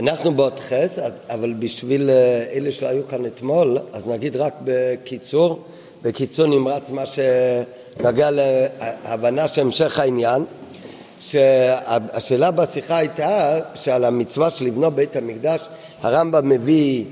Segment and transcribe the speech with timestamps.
[0.00, 0.98] אנחנו בעוד חץ,
[1.30, 5.58] אבל בשביל אה, אלה שלא היו כאן אתמול, אז נגיד רק בקיצור,
[6.02, 10.44] בקיצור נמרץ מה שנוגע להבנה של המשך העניין,
[11.20, 15.68] שהשאלה בשיחה הייתה שעל המצווה של לבנות בית המקדש,
[16.02, 17.04] הרמב"ם מביא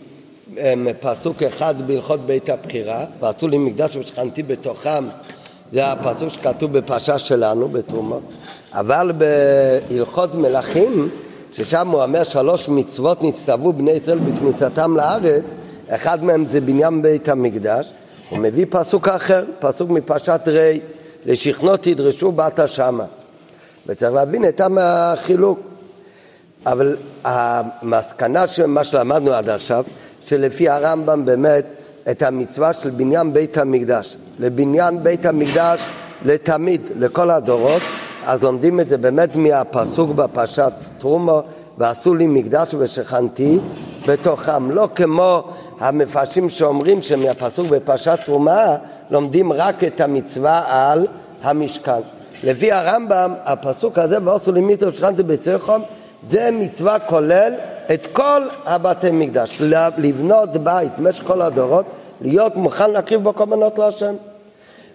[1.00, 5.04] פסוק אחד בהלכות בית הבחירה, ועשו לי מקדש ושכנתי בתוכם,
[5.72, 8.16] זה הפסוק שכתוב בפרשה שלנו בתרומה,
[8.72, 9.12] אבל
[9.88, 11.10] בהלכות מלכים
[11.52, 15.56] ששם הוא אומר שלוש מצוות נצטוו בני ישראל בכניסתם לארץ,
[15.88, 17.92] אחד מהם זה בניין בית המקדש,
[18.28, 20.80] הוא מביא פסוק אחר, פסוק מפרשת רי,
[21.26, 23.04] לשכנות תדרשו באת שמה.
[23.86, 25.58] וצריך להבין את החילוק.
[26.66, 29.84] אבל המסקנה של מה שלמדנו עד עכשיו,
[30.24, 31.64] שלפי הרמב"ם באמת
[32.10, 35.82] את המצווה של בניין בית המקדש, לבניין בית המקדש
[36.24, 37.82] לתמיד, לכל הדורות,
[38.26, 41.42] אז לומדים את זה באמת מהפסוק בפרשת תרומו,
[41.78, 43.58] ועשו לי מקדש ושכנתי
[44.06, 44.70] בתוכם.
[44.70, 45.42] לא כמו
[45.80, 48.76] המפרשים שאומרים שמהפסוק בפרשת תרומה
[49.10, 51.06] לומדים רק את המצווה על
[51.42, 52.00] המשכן.
[52.44, 55.80] לפי הרמב"ם, הפסוק הזה, ועשו לי מיתו ושכנתי בצריכם,
[56.28, 57.52] זה מצווה כולל
[57.94, 59.62] את כל הבתי מקדש,
[59.98, 61.86] לבנות בית במשך כל הדורות,
[62.20, 64.14] להיות מוכן להקריב בו קורבנות להשם.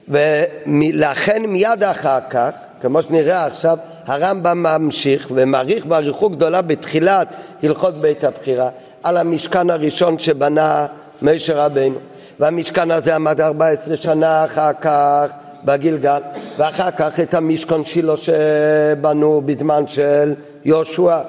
[0.07, 2.51] ולכן מיד אחר כך
[2.81, 7.27] כמו שנראה עכשיו, הרמב"ם ממשיך ומעריך באריכות גדולה בתחילת
[7.63, 8.69] הלכות בית הבחירה
[9.03, 10.85] על המשכן הראשון שבנה
[11.21, 11.95] משה רבנו
[12.39, 15.31] והמשכן הזה עמד 14 שנה אחר כך
[15.65, 16.19] בגלגל
[16.57, 20.33] ואחר כך את המשכון שילה שבנו בזמן של
[20.65, 21.19] יהושע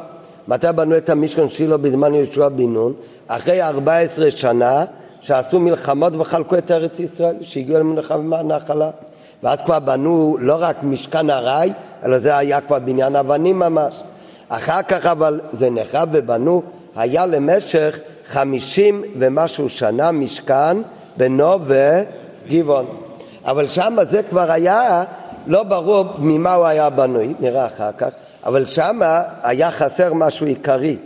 [0.48, 2.92] מתי בנו את המשכון שילה בזמן יהושע בן נון?
[3.27, 4.84] אחרי 14 שנה
[5.25, 8.91] שעשו מלחמות וחלקו את ארץ ישראל שהגיעו למלחמה נחלה
[9.42, 11.72] ואז כבר בנו לא רק משכן ארעי,
[12.05, 14.02] אלא זה היה כבר בניין אבנים ממש.
[14.48, 16.62] אחר כך אבל זה נחרב ובנו,
[16.97, 20.77] היה למשך חמישים ומשהו שנה משכן
[21.17, 22.86] בנו וגבעון.
[23.45, 25.05] אבל שם זה כבר היה,
[25.46, 28.11] לא ברור ממה הוא היה בנוי, נראה אחר כך,
[28.45, 29.01] אבל שם
[29.42, 30.96] היה חסר משהו עיקרי.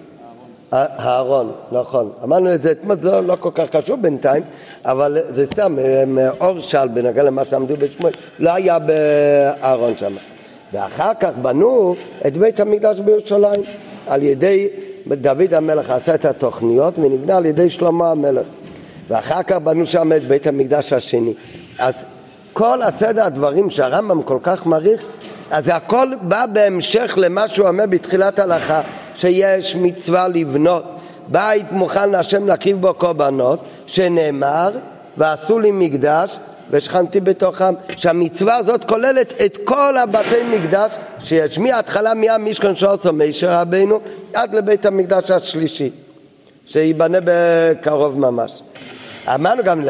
[0.72, 2.10] הארון, נכון.
[2.24, 4.42] אמרנו את זה אתמול, זה לא, כל כך קשור בינתיים,
[4.84, 5.76] אבל זה סתם,
[6.40, 10.12] אור שאל בנוגע למה שעמדו בשמואל, לא היה בארון שם.
[10.72, 11.94] ואחר כך בנו
[12.26, 13.60] את בית המקדש בירושלים
[14.06, 14.68] על ידי,
[15.06, 18.46] דוד המלך עשה את התוכניות ונבנה על ידי שלמה המלך.
[19.08, 21.32] ואחר כך בנו שם את בית המקדש השני.
[21.78, 21.94] אז
[22.52, 25.02] כל הסדר הדברים שהרמב"ם כל כך מעריך,
[25.50, 28.82] אז זה הכל בא בהמשך למה שהוא אומר בתחילת ההלכה.
[29.18, 30.84] שיש מצווה לבנות
[31.28, 34.70] בית מוכן להשם להקריב בו קורבנות, שנאמר,
[35.16, 36.38] ועשו לי מקדש
[36.70, 43.52] ושכנתי בתוכם, שהמצווה הזאת כוללת את כל הבתי מקדש שיש, מההתחלה מהמשכן של עושה מישר
[43.52, 44.00] רבינו
[44.34, 45.90] עד לבית המקדש השלישי,
[46.66, 48.62] שייבנה בקרוב ממש.
[49.34, 49.82] אמרנו גם,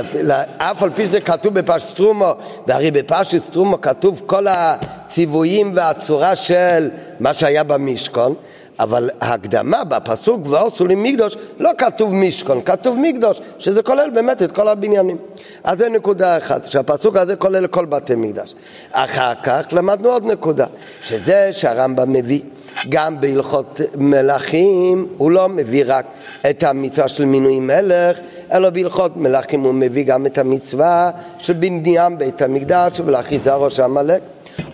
[0.58, 2.32] אף על פי שזה כתוב בפרשת סטרומו,
[2.66, 6.90] והרי בפרשת סטרומו כתוב כל הציוויים והצורה של
[7.20, 8.34] מה שהיה במשכון,
[8.80, 14.52] אבל ההקדמה בפסוק ועשו לי מקדוש לא כתוב משכון, כתוב מקדוש, שזה כולל באמת את
[14.52, 15.16] כל הבניינים.
[15.64, 18.54] אז זה נקודה אחת, שהפסוק הזה כולל כל בתי מקדש.
[18.92, 20.66] אחר כך למדנו עוד נקודה,
[21.02, 22.40] שזה שהרמב"ם מביא
[22.88, 26.06] גם בהלכות מלכים הוא לא מביא רק
[26.50, 28.18] את המצווה של מינוי מלך,
[28.52, 34.20] אלא בהלכות מלכים הוא מביא גם את המצווה של בניין בית המקדש ולאחיזה ראש עמלק.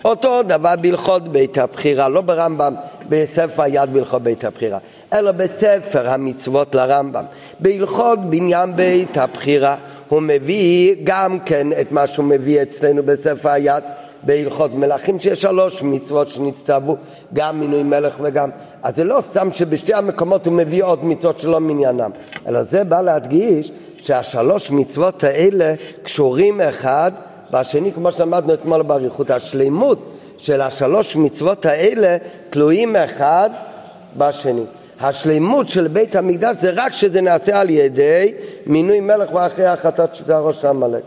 [0.05, 2.75] אותו דבר בהלכות בית הבחירה, לא ברמב"ם,
[3.09, 4.77] בספר היד בהלכות בית הבחירה,
[5.13, 7.23] אלא בספר המצוות לרמב"ם.
[7.59, 9.75] בהלכות בניין בית הבחירה
[10.09, 13.83] הוא מביא גם כן את מה שהוא מביא אצלנו בספר היד
[14.23, 16.97] בהלכות מלכים, שיש שלוש מצוות שנצטוו,
[17.33, 18.49] גם מינוי מלך וגם...
[18.83, 22.11] אז זה לא סתם שבשתי המקומות הוא מביא עוד מצוות שלא מניינם,
[22.47, 25.73] אלא זה בא להדגיש שהשלוש מצוות האלה
[26.03, 27.11] קשורים אחד
[27.51, 32.17] והשני, כמו שלמדנו אתמול באריכות, השלימות של השלוש מצוות האלה
[32.49, 33.49] תלויים אחד
[34.17, 34.63] בשני.
[35.01, 38.33] השלימות של בית המקדש זה רק שזה נעשה על ידי
[38.65, 41.03] מינוי מלך ואחרי החטאת שזה הראש העמלק.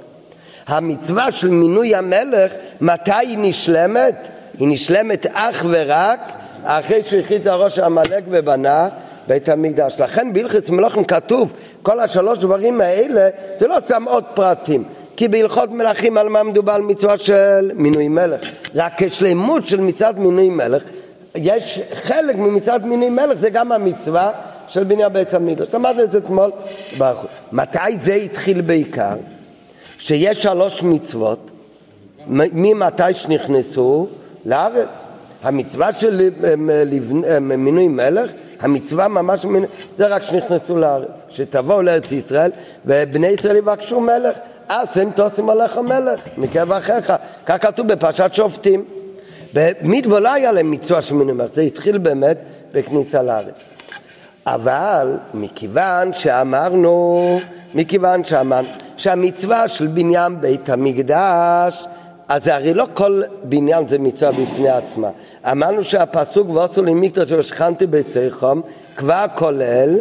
[0.66, 4.14] המצווה של מינוי המלך, מתי היא נשלמת?
[4.58, 6.20] היא נשלמת אך ורק
[6.64, 8.88] אחרי שהכריז הראש העמלק ובנה
[9.26, 10.00] בית המקדש.
[10.00, 11.52] לכן בהלכת מלוכים כתוב
[11.82, 13.28] כל השלוש דברים האלה
[13.60, 14.84] זה לא שם עוד פרטים.
[15.18, 16.72] כי בהלכות מלכים על מה מדובר?
[16.72, 18.40] על מצווה של מינוי מלך.
[18.74, 20.82] רק כשלמות של מצוות מינוי מלך,
[21.34, 24.30] יש חלק ממצוות מינוי מלך, זה גם המצווה
[24.68, 25.68] של בניין בית המקדש.
[25.74, 26.50] למדנו את זה אתמול.
[27.52, 29.16] מתי זה התחיל בעיקר?
[29.98, 31.50] שיש שלוש מצוות,
[32.28, 34.06] ממתי שנכנסו
[34.46, 34.88] לארץ.
[35.42, 36.30] המצווה של
[37.40, 38.30] מינוי מלך,
[38.60, 39.46] המצווה ממש,
[39.96, 41.22] זה רק שנכנסו לארץ.
[41.30, 42.50] שתבואו לארץ ישראל
[42.86, 44.36] ובני ישראל יבקשו מלך.
[44.68, 47.12] אז הם תוסים עליך מלך, מקרב אחיך.
[47.46, 48.84] כך כתוב בפרשת שופטים.
[49.54, 52.36] במדבר לא היה להם מצווה של מינוי מלך, זה התחיל באמת
[52.72, 53.64] בכניסה לארץ.
[54.46, 57.38] אבל מכיוון שאמרנו,
[57.74, 61.84] מכיוון שאמרנו שהמצווה של בניין בית המקדש
[62.28, 65.10] אז זה הרי לא כל בניין זה מצווה בפני עצמה.
[65.50, 68.60] אמרנו שהפסוק ועשו לי מקדש ושכנתי בצריכם
[68.96, 69.98] כבר כולל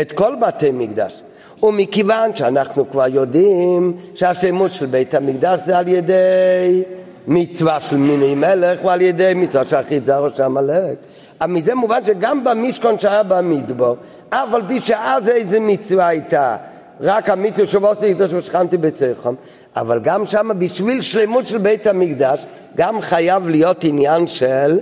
[0.00, 1.22] את כל בתי מקדש.
[1.62, 6.82] ומכיוון שאנחנו כבר יודעים שהשלמות של בית המקדש זה על ידי
[7.26, 10.96] מצווה של מיני מלך ועל ידי מצווה של אחי זר ראש עמלק.
[11.40, 13.96] אז מזה מובן שגם במשכון שהיה במדבור,
[14.30, 16.56] אף על פי שאז איזה מצווה הייתה
[17.00, 19.34] רק המצווה שבו קדוש ושכנתי בצריכם,
[19.76, 24.78] אבל גם שם בשביל שלמות של בית המקדש, גם חייב להיות עניין של,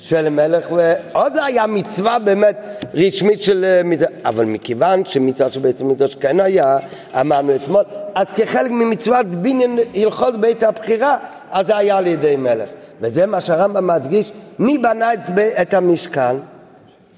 [0.00, 5.60] של מלך, ועוד לא היה מצווה באמת רשמית של אה, מצווה, אבל מכיוון שמצווה של
[5.60, 6.78] בית המקדש כן היה,
[7.20, 7.82] אמרנו אתמול,
[8.14, 11.16] אז כחלק ממצוות בניין הלכות בית הבחירה,
[11.50, 12.68] אז זה היה על ידי מלך.
[13.00, 15.20] וזה מה שהרמב"ם מדגיש, מי בנה את,
[15.62, 16.36] את המשכן?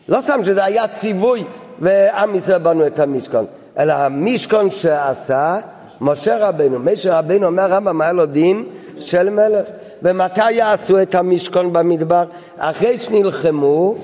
[0.08, 1.44] לא סתם שזה היה ציווי
[1.78, 3.44] ועם ישראל בנו את המשכן.
[3.78, 5.58] אלא המשכון שעשה
[6.02, 6.78] משה רבנו.
[6.78, 8.64] משה רבנו אומר רמב"ם היה לו דין
[9.00, 9.66] של מלך.
[10.02, 12.24] ומתי יעשו את המשכון במדבר?
[12.56, 13.94] אחרי שנלחמו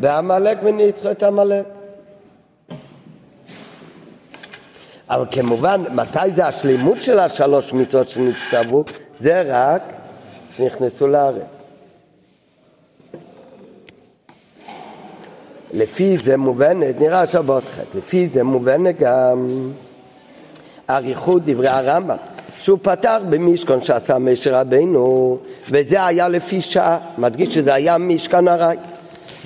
[0.00, 1.64] בעמלק וניצחו את עמלק.
[5.10, 8.84] אבל כמובן, מתי זה השלימות של השלוש מצוות שנצטוו?
[9.20, 9.82] זה רק
[10.56, 11.42] שנכנסו לארץ.
[15.72, 19.48] לפי זה מובנת, נראה עכשיו בעוד חטא, לפי זה מובנת גם
[20.90, 22.16] אריכות דברי הרמב"ם,
[22.60, 25.38] שהוא פתח במשכון שעשה משה רבינו,
[25.70, 28.76] וזה היה לפי שעה, מדגיש שזה היה משכן ארעי.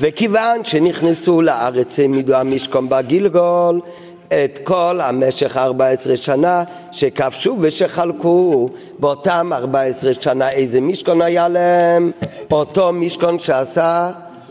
[0.01, 3.81] וכיוון שנכנסו לארץ העמידו המשכון בגילגול
[4.29, 8.69] את כל המשך 14 שנה שכבשו ושחלקו
[8.99, 12.11] באותם 14 שנה איזה משכון היה להם?
[12.51, 14.11] אותו משכון שעשה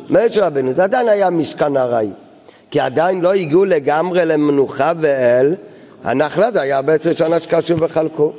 [0.09, 2.09] משה רבנו, זה עדיין היה משכן ארעי,
[2.71, 5.55] כי עדיין לא הגיעו לגמרי למנוחה ואל,
[6.05, 8.31] הנחלה זה היה בעצם שנה שקשו וחלקו.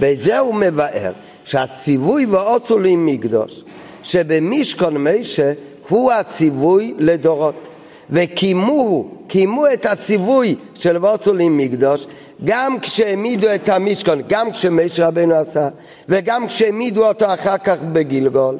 [0.00, 1.12] בזה הוא מבאר
[1.44, 3.62] שהציווי ועוצו לי מקדוש,
[4.02, 5.52] שבמשכון משה
[5.88, 7.68] הוא הציווי לדורות.
[8.10, 12.06] וקיימו, קיימו את הציווי של ועוצו לי מקדוש
[12.44, 15.68] גם כשהעמידו את המשכון, גם כשמשה רבנו עשה
[16.08, 18.56] וגם כשהעמידו אותו אחר כך בגילגול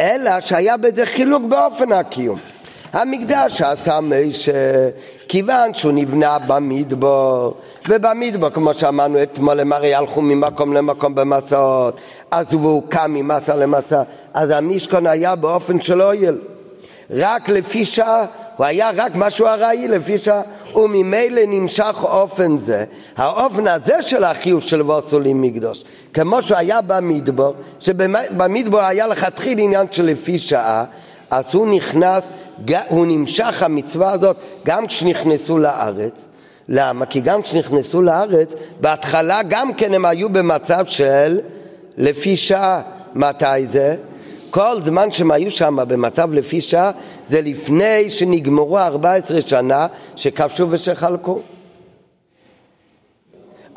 [0.00, 2.38] אלא שהיה בזה חילוק באופן הקיום.
[2.92, 4.88] המקדש שעשה משה,
[5.28, 7.54] כיוון שהוא נבנה במדבור,
[7.88, 11.96] ובמדבור, כמו שאמרנו אתמול, הם הרי הלכו ממקום למקום במסעות,
[12.30, 14.02] אז הוא קם ממסע למסע,
[14.34, 16.38] אז המשכון היה באופן של אויל.
[17.10, 18.24] רק לפי שעה,
[18.56, 20.40] הוא היה רק משהו ארעי לפי שעה,
[20.74, 22.84] וממילא נמשך אופן זה.
[23.16, 25.84] האופן הזה של החיוב של ווסולים מקדוש,
[26.14, 30.84] כמו שהוא היה במדבור, שבמדבור היה לכתחיל עניין של לפי שעה,
[31.32, 32.24] אז הוא נכנס,
[32.88, 36.28] הוא נמשך המצווה הזאת גם כשנכנסו לארץ.
[36.68, 37.06] למה?
[37.06, 41.40] כי גם כשנכנסו לארץ, בהתחלה גם כן הם היו במצב של
[41.96, 42.82] לפי שעה.
[43.14, 43.96] מתי זה?
[44.50, 46.90] כל זמן שהם היו שם במצב לפי שעה
[47.28, 51.40] זה לפני שנגמרו 14 שנה שכבשו ושחלקו.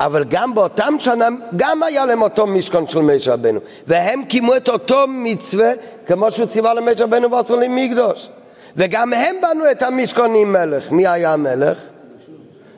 [0.00, 3.60] אבל גם באותם שנה, גם היה להם אותו משכון של משה רבנו.
[3.86, 5.72] והם קיימו את אותו מצווה
[6.06, 8.28] כמו שהוא ציווה למשה רבנו ועשו לי מקדוש.
[8.76, 10.90] וגם הם בנו את המשכון עם מלך.
[10.90, 11.78] מי היה המלך?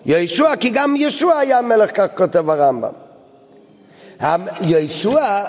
[0.06, 2.90] ישוע, כי גם ישוע היה מלך, כך כותב הרמב"ם.
[4.60, 5.42] ישוע,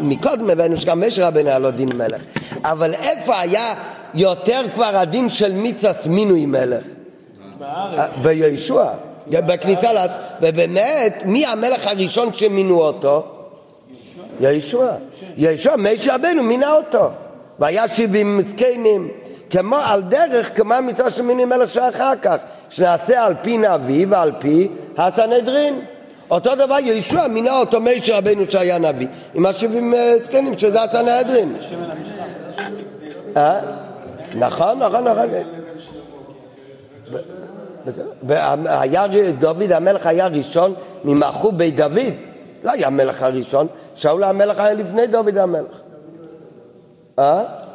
[0.00, 2.22] מקודם הבאנו שגם משה רבנו היה לו דין מלך,
[2.64, 3.74] אבל איפה היה
[4.14, 6.84] יותר כבר הדין של מיצס מינוי מלך?
[7.58, 8.10] בארץ.
[8.22, 8.90] בישוע,
[9.28, 10.10] בכניסה לארץ,
[10.40, 13.24] ובאמת, מי המלך הראשון שמינו אותו?
[14.40, 14.88] ישוע.
[15.36, 17.10] ישוע, משה רבנו מינה אותו.
[17.58, 19.08] והיה שבעים זקנים.
[19.56, 22.36] כמו על דרך, כמו המצווה של מינוי מלך שאחר כך,
[22.70, 25.80] שנעשה על פי נביא ועל פי הסנהדרין.
[26.30, 31.56] אותו דבר יהושע מינה אותו משה רבנו שהיה נביא עם השבעים אה, זקנים שזה הסנהדרין
[33.36, 33.60] אה?
[34.38, 35.28] נכון, נכון, נכון
[39.38, 42.14] דוד המלך היה ראשון ממחו בית דוד
[42.64, 45.80] לא היה המלך הראשון שאול המלך היה לפני דוד המלך
[47.18, 47.65] אה?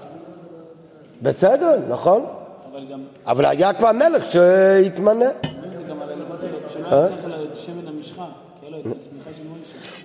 [1.21, 2.25] בסדר, נכון
[3.27, 5.25] אבל היה כבר מלך שהתמנה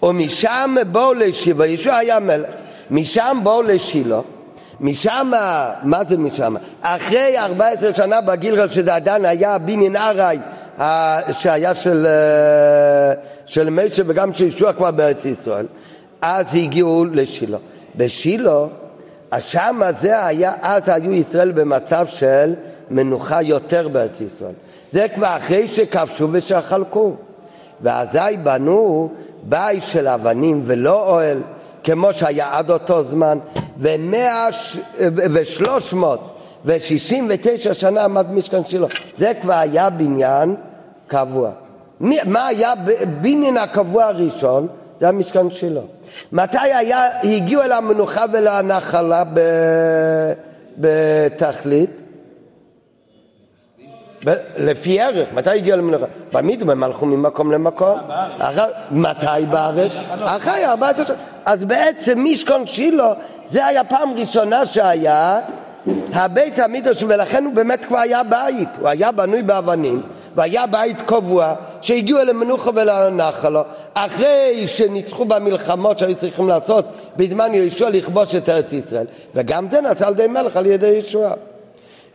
[0.03, 2.51] ומשם בואו לישיבה, ישוע היה מלך.
[2.91, 4.21] משם באו לשילה,
[4.81, 5.31] משם,
[5.83, 6.55] מה זה משם?
[6.81, 10.39] אחרי 14 שנה בגילגל שזה עדיין היה בניין ארעי
[11.33, 13.15] שהיה של, אה,
[13.47, 15.67] של משה וגם של ישוע כבר בארץ ישראל,
[16.21, 17.59] אז הגיעו לשילה.
[17.97, 18.59] בשילה,
[19.41, 22.55] שם זה היה, אז היו ישראל במצב של
[22.91, 24.55] מנוחה יותר בארץ ישראל.
[24.93, 27.13] זה כבר אחרי שכבשו ושחלקו.
[27.81, 29.09] ואזי בנו
[29.43, 31.43] בית של אבנים ולא אוהל,
[31.85, 33.39] כמו שהיה עד אותו זמן,
[33.79, 34.49] ומאה
[35.33, 38.87] ושלוש מאות ושישים ותשע שנה עמד משכן שלו.
[39.19, 40.55] זה כבר היה בניין
[41.07, 41.51] קבוע.
[42.01, 42.73] מה היה
[43.21, 44.69] בניין הקבוע הראשון?
[45.01, 45.81] זה המשכן שלו.
[46.33, 49.23] מתי היה, הגיעו אל המנוחה ולנחלה
[50.79, 51.91] בתכלית?
[54.57, 56.07] לפי ערך, מתי הגיעו למנוחה?
[56.33, 57.99] במדבר הם הלכו ממקום למקום.
[58.91, 59.93] מתי בארץ?
[60.25, 61.17] אחרי 14 שנה.
[61.45, 63.13] אז בעצם משכון שילה
[63.47, 65.41] זה היה פעם ראשונה שהיה
[66.13, 70.03] הבית המקדוש ולכן הוא באמת כבר היה בית, הוא היה בנוי באבנים
[70.35, 71.55] והיה בית קבוע
[71.87, 73.61] שהגיעו אל המנוחה ולנחלו
[73.95, 76.85] אחרי שניצחו במלחמות שהיו צריכים לעשות
[77.17, 81.33] בזמן יהושע לכבוש את ארץ ישראל וגם זה נעשה על ידי מלך על ידי ישוע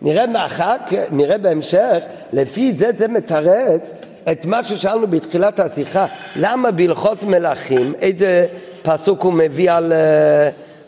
[0.02, 0.76] נראה מאחר,
[1.12, 3.94] נראה בהמשך, לפי זה זה מתרץ
[4.32, 6.06] את מה ששאלנו בתחילת השיחה,
[6.40, 8.48] למה בהלכות מלכים, איזה
[8.82, 9.96] פסוק הוא מביא על uh,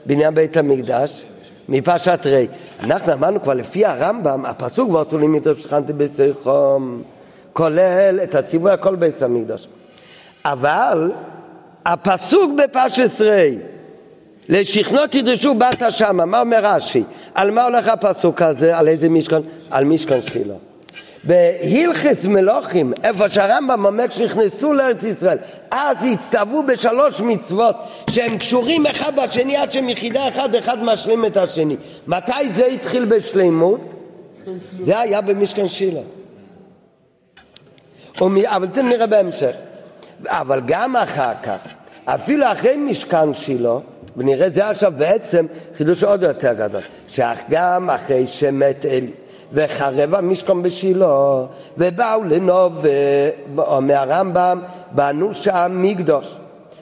[0.06, 1.24] בניין בית המקדש?
[1.70, 2.48] מפרשת רי.
[2.84, 7.04] אנחנו אמרנו כבר לפי הרמב"ם, הפסוק ועשו לי מיתו שכנתי בצריכום,
[7.54, 9.68] כולל את הציווי הכל בית המקדש.
[10.46, 11.12] אבל
[11.86, 13.58] הפסוק בפרשת רי,
[14.50, 17.04] לשכנו תדרשו באת שמה, מה אומר רש"י?
[17.34, 18.78] על מה הולך הפסוק הזה?
[18.78, 19.42] על איזה משכן?
[19.72, 20.56] על משכן שילה.
[21.24, 25.38] בהלכס מלוכים, איפה שהרמב"ם אומר שנכנסו לארץ ישראל,
[25.72, 27.76] אז הצטוו בשלוש מצוות
[28.10, 31.78] שהם קשורים אחד בשני עד שהם יחידה אחד, אחד משלים את השני.
[32.08, 33.80] מתי זה התחיל בשלימות?
[34.80, 36.02] זה היה במשכן שילה.
[38.46, 39.56] אבל זה נראה בהמשך.
[40.28, 41.58] אבל גם אחר כך,
[42.06, 43.76] אפילו אחרי משכן שילה,
[44.18, 45.46] ונראה זה עכשיו בעצם
[45.78, 49.12] חידוש עוד יותר גדול, שגם אחרי שמת אלי
[49.52, 51.36] וחרב המשכון בשילה
[51.78, 52.86] ובאו לנוב,
[53.58, 54.62] אומר הרמב"ם,
[54.92, 56.36] בנו שם מקדוש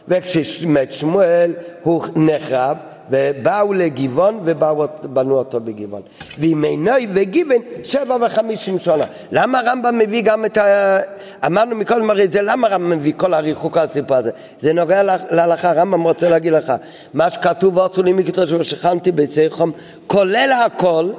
[0.08, 2.78] וכשמת שמואל הוא נחרב
[3.12, 6.02] ובאו לגבעון ובנו אותו בגבעון.
[6.40, 9.04] וימי וגיבן שבע וחמישים שנה.
[9.32, 11.00] למה הרמב"ם מביא גם את ה...
[11.46, 14.32] אמרנו מקודם הרי זה למה הרמב"ם מביא כל הריחוק על הסיפור הזה?
[14.60, 16.74] זה נוגע להלכה, הרמב"ם רוצה להגיד לך,
[17.14, 19.72] מה שכתוב ועשו לי מקדוש ושכנתי ביצי חום,
[20.08, 21.12] כולל הכל,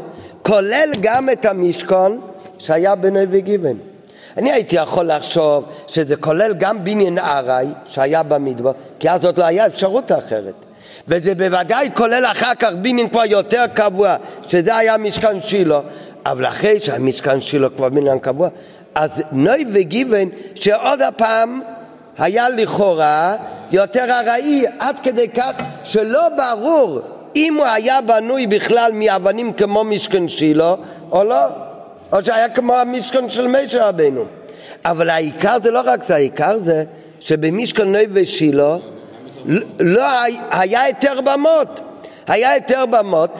[0.43, 2.21] כולל גם את המשכון
[2.59, 3.77] שהיה בנוי וגיבן.
[4.37, 9.45] אני הייתי יכול לחשוב שזה כולל גם בניין ארעי שהיה במדבר, כי אז עוד לא
[9.45, 10.55] היה אפשרות אחרת.
[11.09, 14.17] וזה בוודאי כולל אחר כך בניין כבר יותר קבוע,
[14.49, 15.81] שזה היה משכן שילה,
[16.27, 18.49] אבל אחרי שהמשכן שילה כבר בניין קבוע,
[18.95, 21.61] אז נוי וגיוון שעוד הפעם
[22.19, 23.37] היה לכאורה
[23.73, 27.01] יותר ארעי, עד כדי כך שלא ברור
[27.37, 30.75] אם הוא היה בנוי בכלל מאבנים כמו משכן שילה
[31.13, 31.45] או לא,
[32.13, 34.25] או שהיה כמו המשכן של משה רבנו.
[34.85, 36.85] אבל העיקר זה לא רק זה, העיקר זה
[37.21, 38.77] שבמשכן נוי ושילה
[39.81, 40.05] לא
[40.51, 41.81] היה היתר במות,
[42.27, 43.31] היה היתר במות,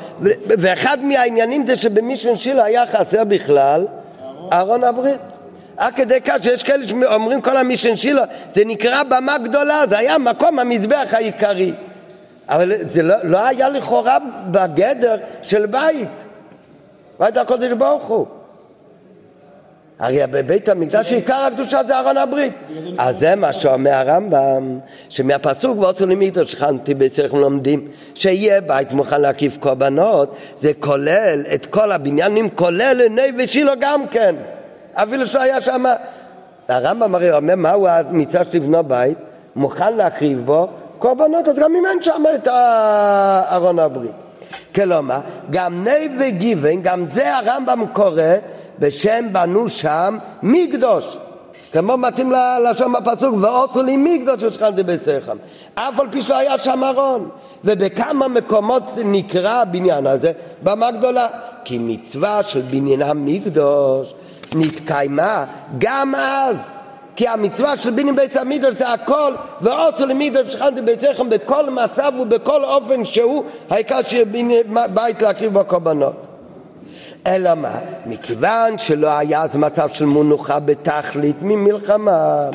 [0.45, 3.87] ואחד מהעניינים זה שבמשכן שילה היה חסר בכלל
[4.53, 5.21] ארון הברית.
[5.77, 10.19] עד כדי כך שיש כאלה שאומרים כל המשכן שילה, זה נקרא במה גדולה, זה היה
[10.19, 11.73] מקום המזבח העיקרי.
[12.49, 14.19] אבל זה לא, לא היה לכאורה
[14.51, 16.09] בגדר של בית.
[17.21, 18.27] בית הקודש ברוך הוא.
[20.03, 22.53] הרי בבית המקדש עיקר הקדושה זה ארון הברית.
[22.99, 24.79] אז זה מה שאומר הרמב"ם,
[25.09, 31.67] שמהפסוק ועשו לי מקדוש שכנתי בצריך לומדים שיהיה בית מוכן להקיף קורבנות, זה כולל את
[31.67, 34.35] כל הבניינים, כולל עיני ושילה גם כן.
[34.95, 35.85] אפילו שהיה שם...
[36.69, 39.19] הרמב"ם הרי אומר מהו המצווה של לבנות בית,
[39.57, 40.69] מוכן להקריב בו
[40.99, 42.49] קורבנות, אז גם אם אין שם את
[43.53, 44.13] ארון הברית.
[44.75, 48.23] כלומר, גם ני וגיוון, גם זה הרמב"ם קורא
[48.83, 51.17] בשם בנו שם מקדוש.
[51.73, 52.33] כמו מתאים
[52.71, 55.37] לשם הפסוק, ועוצו לי מקדוש ושכנתי ביציכם.
[55.75, 57.29] אף על פי שלא היה שם ארון.
[57.65, 60.33] ובכמה מקומות נקרא הבניין הזה?
[60.63, 61.27] במה גדולה.
[61.65, 64.15] כי מצווה של בניין המקדוש
[64.55, 65.45] נתקיימה
[65.79, 66.57] גם אז.
[67.17, 72.65] כי המצווה של בניין בית המקדוש זה הכל, ועוצו למקדוש ושכנתי ביציכם בכל מצב ובכל
[72.65, 74.25] אופן שהוא, העיקר שיהיה
[74.95, 76.32] בית להקריב בו קורבנות.
[77.27, 77.79] אלא מה?
[78.07, 82.49] מכיוון שלא היה אז מצב של מנוחה בתכלית ממלחמה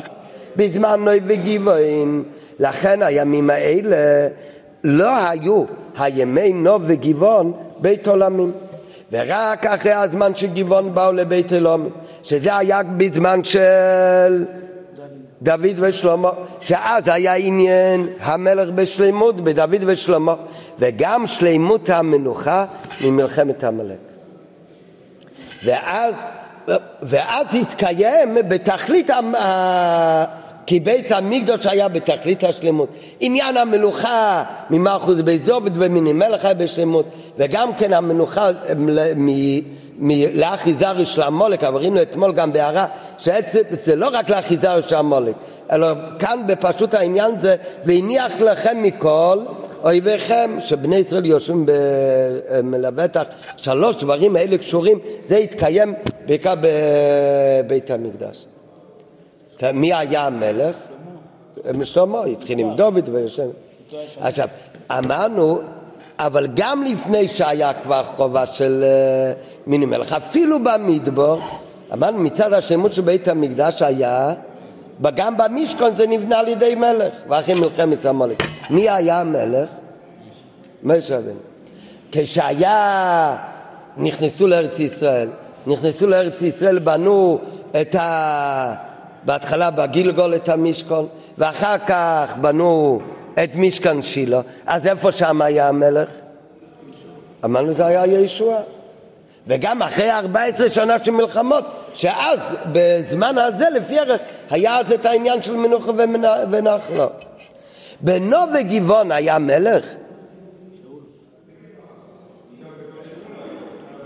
[0.56, 2.22] בזמן נוי וגבעין
[2.60, 4.28] לכן הימים האלה
[4.84, 5.64] לא היו
[5.98, 8.52] הימי נוב וגבעון בית עולמים.
[9.12, 11.90] ורק אחרי הזמן של גבעון באו לבית אלומים,
[12.22, 14.44] שזה היה בזמן של
[15.42, 20.34] דוד ושלמה, שאז היה עניין המלך בשלימות בדוד ושלמה,
[20.78, 22.64] וגם שלימות המנוחה
[23.04, 24.07] ממלחמת עמלק.
[25.64, 26.14] ואז,
[27.02, 29.10] ואז התקיים בתכלית
[30.66, 32.88] כי בית המקדוש היה בתכלית השלמות.
[33.20, 37.06] עניין המלוכה ממלכות בית זובד ומיני מלך היה בשלמות,
[37.38, 38.50] וגם כן המלוכה
[40.34, 41.22] לאחיזר של
[41.64, 42.86] אבל ראינו אתמול גם בהערה,
[43.18, 45.34] שזה לא רק לאחיזר של המולק,
[45.72, 45.86] אלא
[46.18, 49.38] כאן בפשוט העניין זה, והניח לכם מכל
[49.84, 51.66] אויביכם, שבני ישראל יושבים
[52.70, 53.22] בלבטח,
[53.56, 55.94] שלוש דברים האלה קשורים, זה התקיים
[56.26, 58.46] בעיקר בבית המקדש.
[59.74, 60.76] מי היה המלך?
[61.84, 63.48] שלמה, התחיל עם דוד ויושב.
[64.20, 64.48] עכשיו,
[64.90, 65.60] אמרנו,
[66.18, 69.32] אבל גם לפני שהיה כבר חובה של אה,
[69.66, 71.40] מיני מלך, אפילו במדבור,
[71.92, 74.34] אמרנו מצד השלמות של בית המקדש היה,
[75.02, 78.42] גם במשכון זה נבנה על ידי מלך, ואחרי מלחמת המולק.
[78.70, 79.68] מי היה המלך?
[80.82, 81.40] משה רבנו.
[82.12, 83.36] כשהיה,
[83.96, 85.28] נכנסו לארץ ישראל,
[85.66, 87.38] נכנסו לארץ ישראל, בנו
[87.80, 88.74] את ה...
[89.24, 91.06] בהתחלה בגילגול את המשכון,
[91.38, 93.00] ואחר כך בנו
[93.44, 96.08] את משכן שילה, אז איפה שם היה המלך?
[97.44, 98.56] אמרנו זה היה ישוע.
[99.46, 101.64] וגם אחרי 14 שנה של מלחמות,
[101.94, 102.38] שאז,
[102.72, 105.92] בזמן הזה, לפי ערך, היה אז את העניין של מנוחה
[106.50, 107.06] ונחלו.
[108.00, 109.84] בנו וגבעון היה מלך?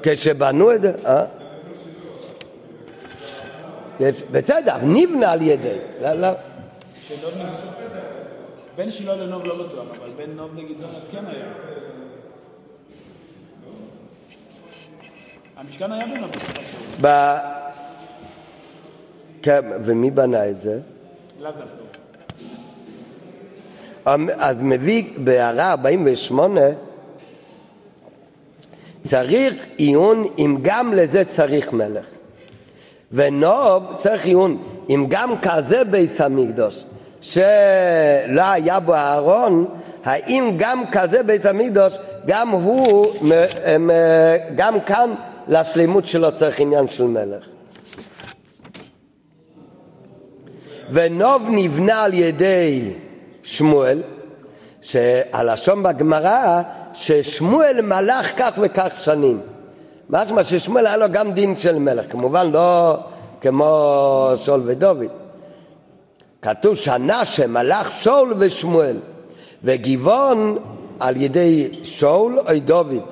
[0.03, 1.25] כשבנו את זה, אה?
[4.31, 5.77] בסדר, נבנה על ידי.
[6.03, 6.29] לא, לא.
[8.77, 11.45] בין שילה לנוב לא בטוח, אבל בין נוב לגדעון אז כן היה.
[15.57, 16.31] המשכן היה בנוב
[19.43, 20.81] כן, ומי בנה את זה?
[21.41, 21.83] לאו דווקא.
[24.15, 26.61] אמ, אז מביא בהערה 48
[29.05, 32.07] צריך עיון אם גם לזה צריך מלך.
[33.13, 36.85] ונוב צריך עיון, אם גם כזה ביס המקדוש
[37.21, 39.67] שלא היה בו אהרון,
[40.05, 43.07] האם גם כזה בית המקדוש, גם הוא,
[44.57, 45.15] גם כאן
[45.49, 47.47] לשלימות שלו צריך עניין של מלך.
[50.91, 52.91] ונוב נבנה על ידי
[53.43, 54.03] שמואל,
[54.83, 56.63] שהלשון בגמרא
[56.95, 59.41] ששמואל מלך כך וכך שנים.
[60.11, 62.97] משמע ששמואל היה לו גם דין של מלך, כמובן לא
[63.41, 64.99] כמו שאול ודוד.
[66.43, 68.97] כתוב שנה שמלך שאול ושמואל,
[69.65, 70.59] וגבעון
[71.01, 73.03] על ידי שאול או דוד.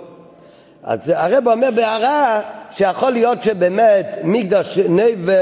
[0.82, 2.40] אז הרב אומר בהערה
[2.72, 5.32] שיכול להיות שבאמת מקדש ני ו...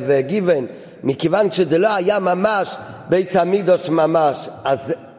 [0.00, 0.66] וגבעון,
[1.02, 2.76] מכיוון שזה לא היה ממש
[3.08, 4.78] בית המקדוש ממש, אז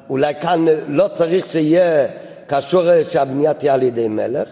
[0.09, 2.07] אולי כאן לא צריך שיהיה
[2.47, 4.49] קשור שהבנייה תהיה על ידי מלך,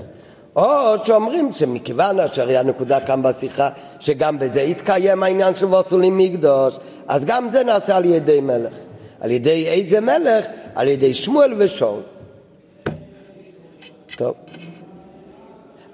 [0.56, 6.78] או שאומרים שמכיוון אשר היה נקודה כאן בשיחה שגם בזה התקיים העניין של ועצולים מקדוש,
[7.08, 8.74] אז גם זה נעשה על ידי מלך.
[9.22, 10.46] על ידי איזה מלך?
[10.76, 12.02] על ידי שמואל ושאול.
[14.18, 14.34] טוב.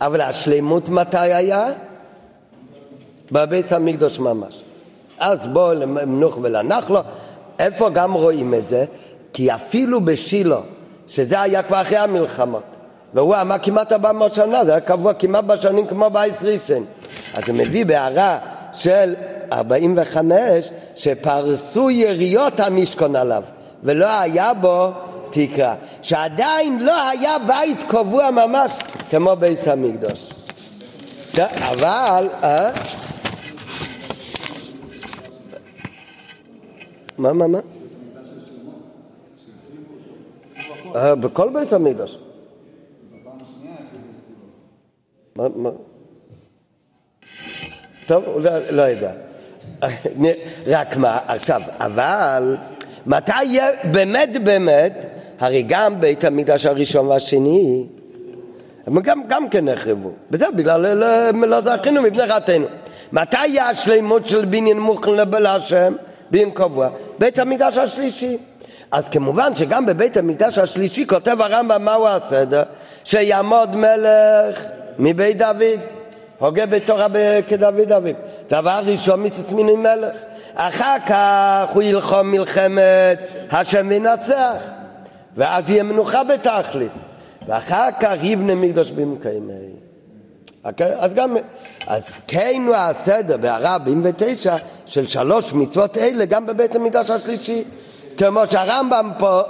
[0.01, 1.71] אבל השלימות מתי היה?
[3.31, 4.63] בבית המקדוש ממש.
[5.19, 6.99] אז בואו למנוח ולנחלו,
[7.59, 8.85] איפה גם רואים את זה?
[9.33, 10.59] כי אפילו בשילה
[11.07, 12.63] שזה היה כבר אחרי המלחמות.
[13.13, 16.85] והוא אמר כמעט 400 שנה, זה היה קבוע כמעט בשנים כמו בייס ראשון.
[17.33, 18.39] אז זה מביא בהערה
[18.73, 19.13] של
[19.53, 23.43] 45 שפרסו יריות המשכון עליו,
[23.83, 24.91] ולא היה בו
[25.29, 25.75] תקרה.
[26.01, 28.71] שעדיין לא היה בית קבוע ממש
[29.09, 30.29] כמו בית המקדוש.
[31.59, 32.27] אבל...
[32.43, 32.71] אה?
[37.21, 37.59] מה, מה, מה?
[40.95, 42.17] אה, בכל בית המקדוש.
[45.35, 45.69] מה, מה?
[48.07, 49.11] טוב, לא, לא יודע.
[50.67, 52.57] רק מה, עכשיו, אבל
[53.05, 55.05] מתי יהיה באמת באמת,
[55.39, 57.85] הרי גם בית המקדש הראשון והשני,
[58.87, 60.11] הם גם, גם כן נחרבו.
[60.31, 62.65] בסדר, בגלל לא, לא זכינו מפני חטאינו.
[63.11, 65.93] מתי יהיה השלימות של בניין מוכן להשם?
[66.31, 66.89] בניין קבוע?
[67.19, 68.37] בית המקדש השלישי.
[68.91, 72.63] אז כמובן שגם בבית המקדש השלישי כותב הרמב"ם מהו הסדר?
[73.03, 74.65] שיעמוד מלך
[74.99, 75.79] מבית דוד.
[76.39, 77.07] הוגה בתורה
[77.47, 78.15] כדוד אביו.
[78.49, 80.15] דבר ראשון מצוות מינוי מלך.
[80.55, 83.19] אחר כך הוא ילחום מלחמת
[83.51, 84.63] השם וינצח,
[85.37, 86.91] ואז יהיה מנוחה בתכלית.
[87.47, 89.53] ואחר כך יבנה מקדוש במקיימי.
[90.65, 90.93] אוקיי?
[90.97, 91.37] אז גם,
[91.87, 97.63] אז כן הוא הסדר בהרע 49 של שלוש מצוות אלה גם בבית המקדש השלישי.
[98.17, 99.41] כמו שהרמב"ם פה,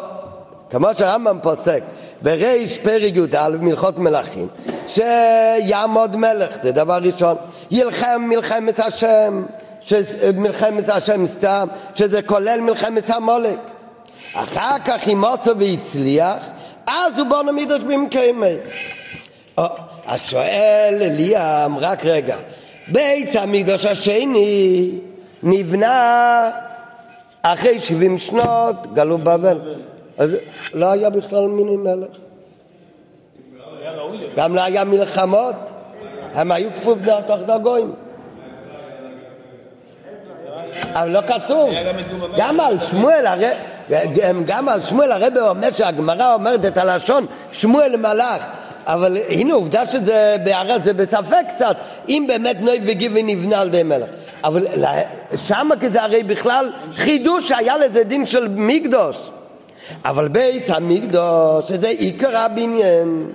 [0.70, 1.84] כמו שהרמב"ם פוסק
[2.22, 4.48] בריש פרק י"א מלכות מלכים,
[4.88, 7.36] שיעמוד מלך, זה דבר ראשון,
[7.72, 9.44] ילחם מלחמת השם,
[10.34, 13.60] מלחמת השם סתם, שזה כולל מלחמת המולק.
[14.34, 16.38] אחר כך אם עושו והצליח,
[16.88, 18.56] אז הוא בוא נמידוש במקיימי.
[20.06, 22.38] אז שואל אליאם, רק רגע,
[22.88, 24.92] בית המקדוש השני
[25.44, 26.50] נבנה
[27.42, 29.60] אחרי 70 שנות גלו בבל.
[30.18, 30.38] אז
[30.74, 32.18] לא היה בכלל מיני מלך.
[34.36, 35.56] גם לא היה מלחמות,
[36.34, 37.94] הם היו כפוף תחת הגויים.
[40.94, 41.70] אבל לא כתוב,
[42.38, 43.26] גם על שמואל,
[44.46, 48.61] גם על שמואל הרב אומר שהגמרא אומרת את הלשון שמואל מלאך
[48.94, 51.76] אבל הנה עובדה שזה בהערה זה בספק קצת
[52.10, 54.10] אם באמת נוי וגיבי נבנה על ידי מלך
[54.44, 54.68] אבל
[55.36, 59.30] שמה כזה הרי בכלל חידוש שהיה לזה דין של מקדוש
[60.06, 63.32] אבל בית המקדוש שזה עיקר הבניין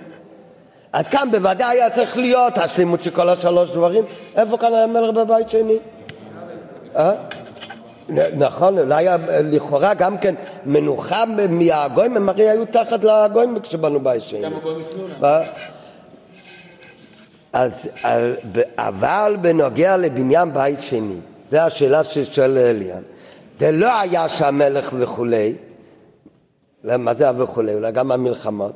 [0.93, 4.05] אז כאן בוודאי היה צריך להיות השלימות של כל השלוש דברים
[4.37, 5.77] איפה כאן היה מלך בבית שני?
[6.97, 7.13] אה?
[8.37, 10.35] נכון, אולי לכאורה גם כן
[10.67, 14.43] מנוחה מהגויים, הם הרי היו תחת לגויים כשבנו בית שני.
[14.43, 15.07] כמה גויים הפנו
[17.53, 17.89] אז,
[18.79, 21.17] אבל בנוגע לבניין בית שני,
[21.51, 23.03] זו השאלה ששואל אליאן,
[23.59, 25.55] זה לא היה שהמלך וכולי,
[26.85, 27.75] מה זה וכולי?
[27.75, 28.73] אולי גם המלחמות.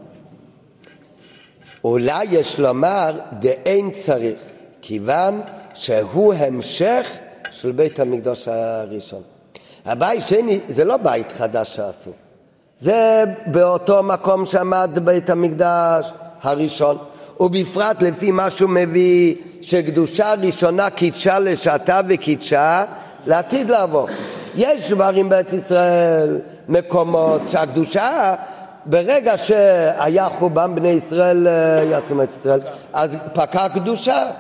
[1.85, 4.39] אולי יש לומר דאין צריך,
[4.83, 5.41] כיוון
[5.75, 7.19] שהוא המשך
[7.51, 9.23] של בית המקדוש הראשון.
[9.87, 12.11] הבית שני זה לא בית חדש שעשו,
[12.81, 16.99] זה באותו מקום שעמד בית המקדש הראשון,
[17.41, 22.85] ובפרט לפי מה שהוא מביא שקדושה ראשונה קידשה לשעתה וקידשה
[23.27, 24.09] לעתיד לבוא.
[24.57, 28.35] יש דברים בארץ ישראל, מקומות שהקדושה
[28.87, 31.47] ברגע שהיה חורבן בני ישראל,
[31.91, 32.61] יצאו מארץ ישראל,
[32.93, 34.31] אז פקע קדושה.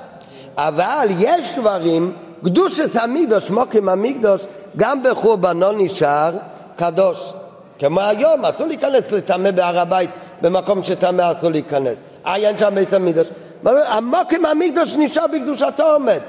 [0.57, 6.33] אבל יש דברים קדושת המקדוש, מוקים המקדוש, גם בחורבנו נשאר
[6.77, 7.33] קדוש.
[7.79, 10.11] כמו היום, אסור להיכנס לטמא בהר הבית,
[10.43, 11.97] במקום שטמא אסור להיכנס.
[12.25, 13.27] עיין שם בית המקדוש.
[13.65, 16.21] המוקים המקדוש נשאר בקדושתו עומד.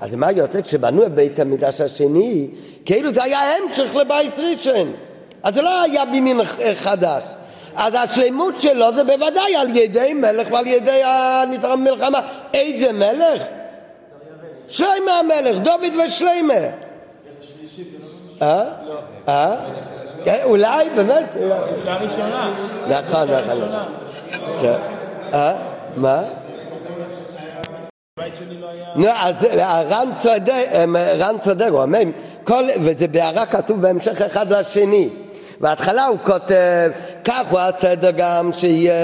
[0.00, 2.48] אז מה יוצא כשבנו את בית המקדש השני,
[2.84, 4.92] כאילו זה היה המשך לבית ראשון.
[5.42, 6.40] אז זה לא היה בניין
[6.74, 7.24] חדש.
[7.76, 11.00] אז השלמות שלו זה בוודאי על ידי מלך ועל ידי
[11.62, 12.20] המלחמה.
[12.54, 13.42] איזה מלך?
[14.68, 16.54] שלמה המלך, דוד ושלמה.
[18.42, 18.64] אה?
[19.28, 19.56] אה?
[20.44, 21.24] אולי, באמת.
[21.86, 22.52] ראשונה.
[22.88, 23.60] נכון, נכון.
[24.60, 24.78] כן.
[25.34, 25.54] אה?
[25.96, 26.22] מה?
[28.96, 29.34] נו, אז
[29.90, 30.64] רן צודק,
[31.18, 31.98] רן צודק, הוא אומר,
[32.82, 35.08] וזה בהערה כתוב בהמשך אחד לשני.
[35.60, 36.90] בהתחלה הוא כותב,
[37.24, 38.94] כך הוא הסדר גם שיהיה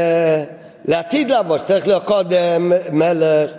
[0.85, 3.51] לעתיד לבוא, שצריך להיות קודם מלך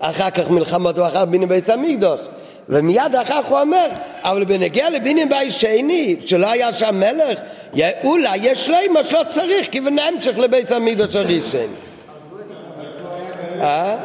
[0.00, 2.20] אחר כך מלחמות ואחר בינים בית המקדוש.
[2.68, 3.86] ומיד אחר כך הוא אומר,
[4.22, 7.38] אבל בנגיע לבינים בית שני, שלא היה שם מלך,
[8.04, 11.74] אולי יש לימה שלא צריך, כיוון המשך לבית המקדוש הראשון.
[13.60, 13.96] אה?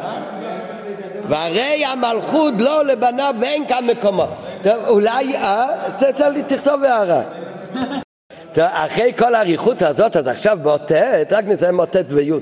[1.28, 4.26] והרי המלכות לא לבניו ואין כאן מקומו.
[4.88, 5.66] אולי, אה?
[6.46, 7.22] תכתוב הערה.
[8.58, 12.32] אחרי כל האריכות הזאת, אז עכשיו באות ט', רק נסיים באות ט' וי'.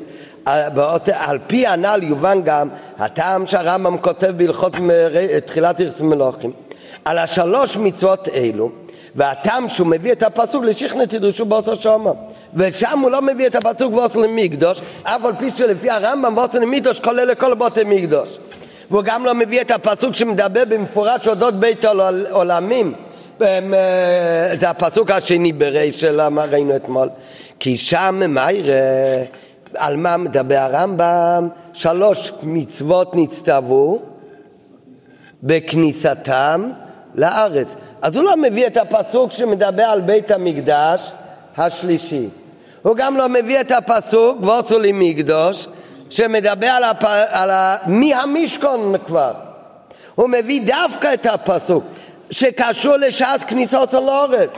[1.12, 4.76] על פי הנ"ל יובן גם הטעם שהרמב"ם כותב בהלכות
[5.44, 6.52] תחילת ארץ מלוכים
[7.04, 8.70] על השלוש מצוות אלו
[9.14, 12.10] והטעם שהוא מביא את הפסוק לשכנע תדרשו באוסו שומה
[12.54, 17.00] ושם הוא לא מביא את הפסוק באוסו למקדוש אף על פי שלפי הרמב"ם באוסו למקדוש
[17.00, 18.38] כולל לכל בוטי מקדוש.
[18.90, 21.84] והוא גם לא מביא את הפסוק שמדבר במפורש אודות בית
[22.30, 22.94] עולמים.
[22.94, 23.13] אה,
[24.60, 27.08] זה הפסוק השני בריש של ראינו אתמול
[27.60, 29.24] כי שם מה יראה
[29.74, 31.48] על מה מדבר הרמב"ם?
[31.72, 34.02] שלוש מצוות נצטוו
[35.42, 36.70] בכניסתם
[37.14, 37.74] לארץ.
[38.02, 41.12] אז הוא לא מביא את הפסוק שמדבר על בית המקדש
[41.56, 42.28] השלישי.
[42.82, 45.66] הוא גם לא מביא את הפסוק ועשו לי מקדוש
[46.10, 47.04] שמדבר על, הפ...
[47.28, 47.76] על ה...
[47.86, 49.32] מי המשכון כבר.
[50.14, 51.84] הוא מביא דווקא את הפסוק
[52.30, 54.50] שקשור לשעת כניסות לארץ.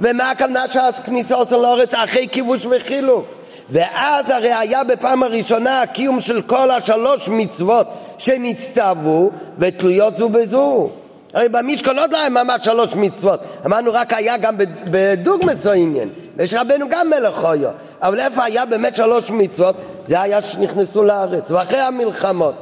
[0.00, 3.26] ומה הכוונה שעת כניסות לארץ אחרי כיבוש וחילוק?
[3.70, 7.86] ואז הרי היה בפעם הראשונה הקיום של כל השלוש מצוות
[8.18, 10.90] שנצטוו ותלויות זו בזו.
[11.34, 14.54] הרי במשכון עוד לא היה ממש שלוש מצוות, אמרנו רק היה גם
[14.90, 17.70] בדוגמא עניין, ויש רבנו גם מלך חויו,
[18.02, 19.76] אבל איפה היה באמת שלוש מצוות?
[20.06, 22.54] זה היה שנכנסו לארץ, ואחרי המלחמות.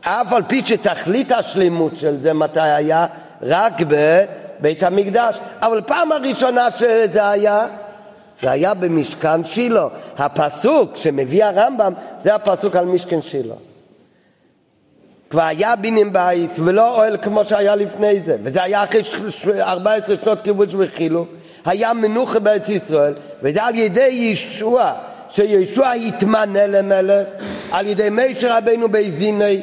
[0.00, 3.06] אף על פי שתכלית השלימות של זה מתי היה?
[3.44, 5.38] רק בבית המקדש.
[5.62, 7.66] אבל פעם הראשונה שזה היה,
[8.40, 9.86] זה היה במשכן שילה.
[10.18, 13.54] הפסוק שמביא הרמב"ם זה הפסוק על משכן שילה.
[15.30, 19.02] כבר היה בניין בית ולא אוהל כמו שהיה לפני זה, וזה היה אחרי
[19.60, 21.28] 14 שנות כיבוש וחילוק,
[21.64, 24.92] היה מנוחה בארץ ישראל, וזה על ידי ישוע,
[25.28, 27.26] שישוע התמנה למלך,
[27.72, 29.60] על ידי מישר רבנו באזיני,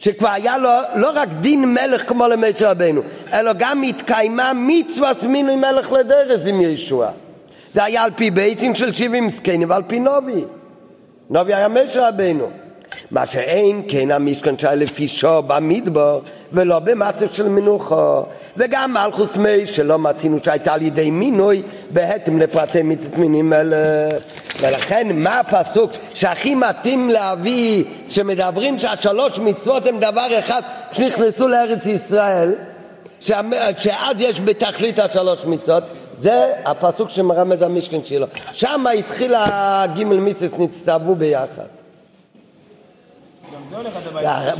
[0.00, 5.56] שכבר היה לו לא רק דין מלך כמו למשה רבנו, אלא גם התקיימה מצווה מינוי
[5.56, 7.10] מלך לדרס עם ישוע.
[7.74, 10.44] זה היה על פי בייסים של שבעים זקנים ועל פי נובי.
[11.30, 12.50] נובי היה משה רבנו.
[13.10, 16.18] מה שאין כן המשכן שהיה לפי שור במדבר
[16.52, 18.22] ולא במצב של מנוחו.
[18.56, 23.76] וגם מלכוס מי שלא מצינו שהייתה על ידי מינוי בהתאם לפרטי מצוות מינים אלה.
[24.60, 32.54] ולכן מה הפסוק שהכי מתאים להביא שמדברים שהשלוש מצוות הם דבר אחד כשנכנסו לארץ ישראל
[33.20, 35.84] שאז יש בתכלית השלוש מצוות
[36.20, 38.26] זה הפסוק שמרמז המשכן שלו.
[38.52, 41.79] שם התחיל הגימל מצוות נצטוו ביחד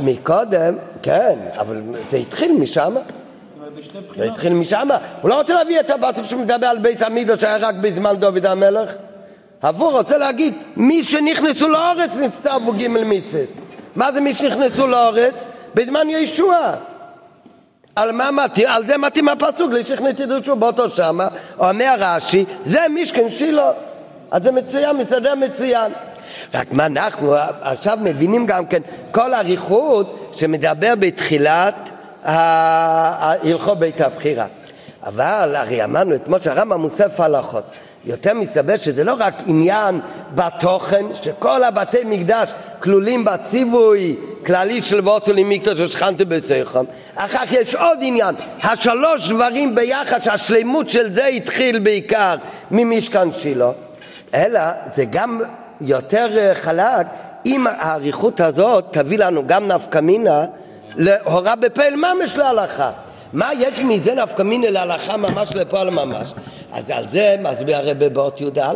[0.03, 2.95] מקודם, כן, אבל זה התחיל משם.
[4.15, 4.87] זה התחיל משם.
[5.21, 8.91] הוא לא רוצה להביא את הבטח שמדבר על בית עמידו שהיה רק בזמן דוד המלך.
[9.61, 13.43] עבור רוצה להגיד, מי שנכנסו לאורץ נצטוו ג' מצווה.
[13.95, 15.45] מה זה מי שנכנסו לאורץ?
[15.75, 16.73] בזמן ישוע.
[17.95, 18.67] על מה מתאים?
[18.67, 21.27] על זה מתאים הפסוק, לשכנתי דרשו באותו שמה,
[21.59, 23.71] אומר רש"י, זה משכן שילה.
[24.31, 25.91] אז זה מצוין, מסתדר מצוין.
[26.53, 31.89] רק מה אנחנו עכשיו מבינים גם כן כל אריכות שמדבר בתחילת
[32.23, 34.45] הלכות בית הבחירה.
[35.03, 37.63] אבל הרי אמרנו אתמול שהרמב"ם מוסף הלכות.
[38.05, 39.99] יותר מסתבר שזה לא רק עניין
[40.35, 46.83] בתוכן, שכל הבתי מקדש כלולים בציווי כללי של וורצו למקדוש ושכנתי בצריכם.
[47.15, 52.35] אחר כך יש עוד עניין, השלוש דברים ביחד שהשלימות של זה התחיל בעיקר
[52.71, 53.71] ממשכן שילה,
[54.33, 54.61] אלא
[54.93, 55.41] זה גם
[55.81, 57.07] יותר אה, חלק,
[57.45, 60.45] אם האריכות הזאת תביא לנו גם נפקא מינה
[60.95, 62.91] להוראה בפעל ממש להלכה.
[63.33, 66.33] מה יש מזה נפקא מינה להלכה ממש לפועל ממש?
[66.71, 68.73] אז על זה מסביר הרב באות י"א,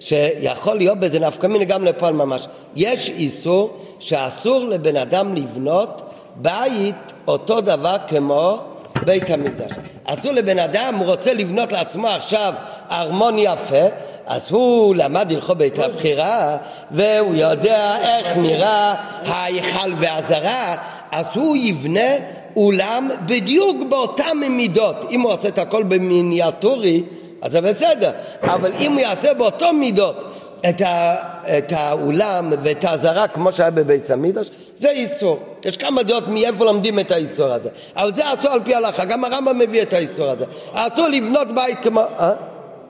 [0.00, 2.46] שיכול להיות בזה נפקא מינה גם לפועל ממש.
[2.76, 8.58] יש איסור שאסור לבן אדם לבנות בית אותו דבר כמו
[9.04, 9.72] בית המקדש.
[10.04, 12.54] אסור לבן אדם, הוא רוצה לבנות לעצמו עכשיו
[12.90, 13.84] ארמון יפה,
[14.26, 16.56] אז הוא למד הלכות בית הבחירה
[16.90, 18.94] והוא יודע איך נראה
[19.26, 20.76] ההיכל והזרה
[21.12, 22.10] אז הוא יבנה
[22.56, 27.02] אולם בדיוק באותן מידות אם הוא עושה את הכל במיניאטורי
[27.42, 30.34] אז זה בסדר אבל אם הוא יעשה באותו מידות
[30.68, 31.16] את, ה,
[31.58, 35.38] את האולם ואת הזרה כמו שהיה בבית המקדש זה איסור.
[35.64, 37.68] יש כמה דעות מאיפה לומדים את האיסור הזה.
[37.96, 40.44] אבל זה אסור על פי ההלכה, גם הרמב"ם מביא את האיסור הזה.
[40.72, 42.00] אסור לבנות בית כמו...
[42.00, 42.32] אה?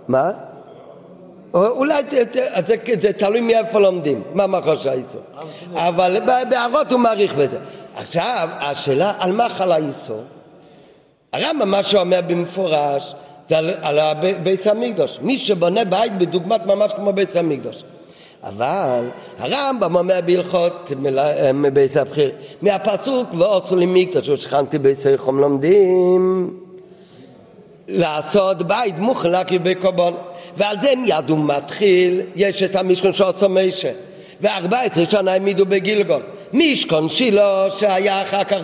[0.09, 0.31] מה?
[1.55, 2.03] אולי
[3.01, 5.21] זה, תלוי מאיפה לומדים, מה מחוש האיסור.
[5.75, 7.59] אבל בהערות הוא מעריך בזה.
[7.97, 10.23] עכשיו, השאלה על מה חל האיסור?
[11.33, 13.15] הרמב"ם מה שאומר במפורש
[13.49, 13.99] זה על, על
[14.43, 15.19] בית המקדוש.
[15.21, 17.85] מי שבונה בית בדוגמת ממש כמו בית המקדוש.
[18.43, 19.05] אבל
[19.39, 20.91] הרמב"ם אומר בהלכות
[21.73, 22.31] בית הבחיר,
[22.63, 26.51] מהפסוק ועוצו לי מקדוש ושכנתי ביצי חום לומדים
[27.89, 33.91] לעשות בית להקריב קורבנות ועל זה מיד הוא מתחיל, יש את המשכון שעושה משה.
[34.41, 36.23] וארבע עשרה שנה העמידו בגילגול.
[36.53, 38.59] משכון שילה שהיה אחר כך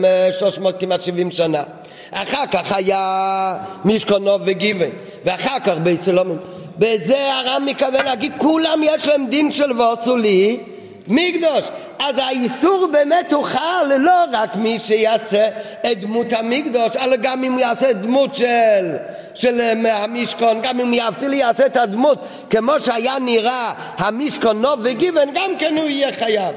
[0.00, 1.62] בשלוש מאות כמעט שבעים שנה.
[2.10, 4.90] אחר כך היה משכון נוב וגיבן
[5.24, 6.38] ואחר כך בית סלומים
[6.78, 10.60] בזה הרם מתכוון להגיד כולם יש להם דין של ועשו לי
[11.08, 11.64] מקדוש.
[11.98, 15.48] אז האיסור באמת הוא חל לא רק מי שיעשה
[15.90, 18.96] את דמות המקדוש אלא גם אם הוא יעשה דמות של
[19.34, 22.18] של אה, המשכון, גם אם אפילו יעשה את הדמות
[22.50, 26.54] כמו שהיה נראה המשכון נוב וגיוון, גם כן הוא יהיה חייב.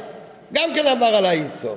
[0.53, 1.75] גם כן עבר על האיסור.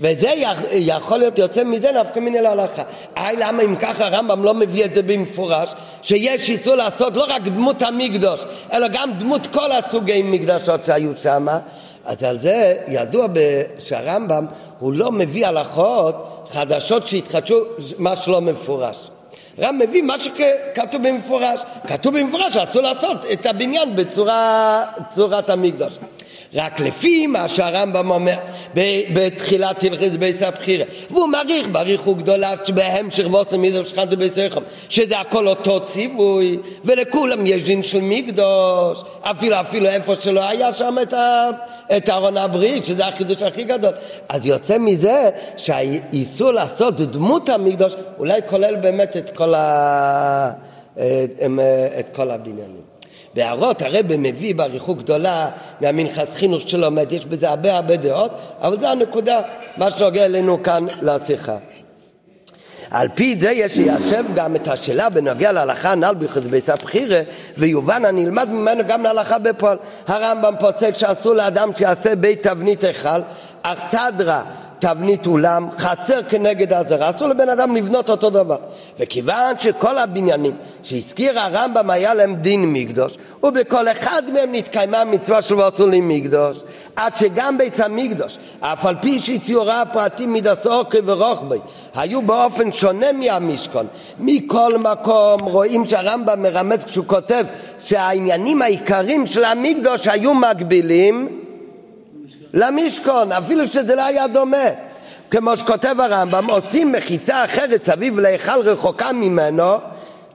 [0.00, 0.30] וזה
[0.72, 2.82] יכול להיות יוצא מזה נפקא מן אל ההלכה.
[3.16, 7.42] היי למה אם ככה הרמב"ם לא מביא את זה במפורש שיש איסור לעשות לא רק
[7.42, 11.46] דמות המקדוש אלא גם דמות כל הסוגי מקדשות שהיו שם
[12.04, 13.26] אז על זה ידוע
[13.78, 14.46] שהרמב"ם
[14.78, 17.56] הוא לא מביא הלכות חדשות שהתחדשו
[17.98, 19.10] מה שלא מפורש
[19.58, 21.60] רם מביא מה שכתוב במפורש.
[21.88, 25.92] כתוב במפורש שאסור לעשות את הבניין בצורת המקדוש.
[26.54, 28.36] רק לפי מה שהרמב"ם אומר
[29.12, 35.20] בתחילת הלכת בית הבחירה והוא מעריך באריכות גדולה שבהמשך ועושה מידו שכנתו בית סייכם שזה
[35.20, 39.02] הכל אותו ציווי ולכולם יש דין של מקדוש.
[39.20, 41.14] אפילו אפילו איפה שלא היה שם את,
[41.96, 43.92] את ארון הברית שזה החידוש הכי גדול.
[44.28, 50.50] אז יוצא מזה שהאיסור לעשות דמות המקדוש אולי כולל באמת את כל, ה,
[50.94, 51.00] את,
[51.98, 52.93] את כל הבניינים
[53.34, 55.48] בהערות הרב מביא באריכות גדולה
[55.80, 59.40] מהמנחס חינוך שלומד, יש בזה הרבה הרבה דעות, אבל זה הנקודה,
[59.76, 61.56] מה שנוגע אלינו כאן לשיחה.
[62.90, 66.14] על פי זה יש ליישב גם את השאלה בנוגע להלכה הנ"ל
[66.50, 67.20] בית הבחירה
[67.58, 69.78] ויובן הנלמד ממנו גם להלכה בפועל.
[70.06, 73.20] הרמב"ם פוסק שאסור לאדם שיעשה בית תבנית היכל
[73.62, 74.42] אך סדרה
[74.78, 78.56] תבנית אולם, חצר כנגד הזרה, אסור לבן אדם לבנות אותו דבר.
[78.98, 85.54] וכיוון שכל הבניינים שהזכיר הרמב"ם היה להם דין מקדוש, ובכל אחד מהם נתקיימה המצווה של
[85.54, 86.60] ועשו לי מקדוש,
[86.96, 91.58] עד שגם בית המקדוש, אף על פי שציורי הפרטים מידס אורכי ורוחבי,
[91.94, 93.86] היו באופן שונה מהמשכון.
[94.18, 97.44] מכל מקום רואים שהרמב"ם מרמז כשהוא כותב
[97.78, 101.43] שהעניינים העיקריים של המקדוש היו מקבילים
[102.54, 104.66] למשכון, אפילו שזה לא היה דומה.
[105.30, 109.74] כמו שכותב הרמב"ם, עושים מחיצה אחרת סביב להיכל רחוקה ממנו,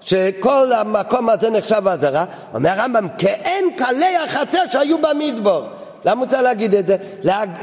[0.02, 5.64] שכל המקום הזה נחשב אזהרה, אומר הרמב"ם, כאין קלי החצר שהיו במדבור.
[6.06, 6.98] למה הוא צריך להגיד את זה?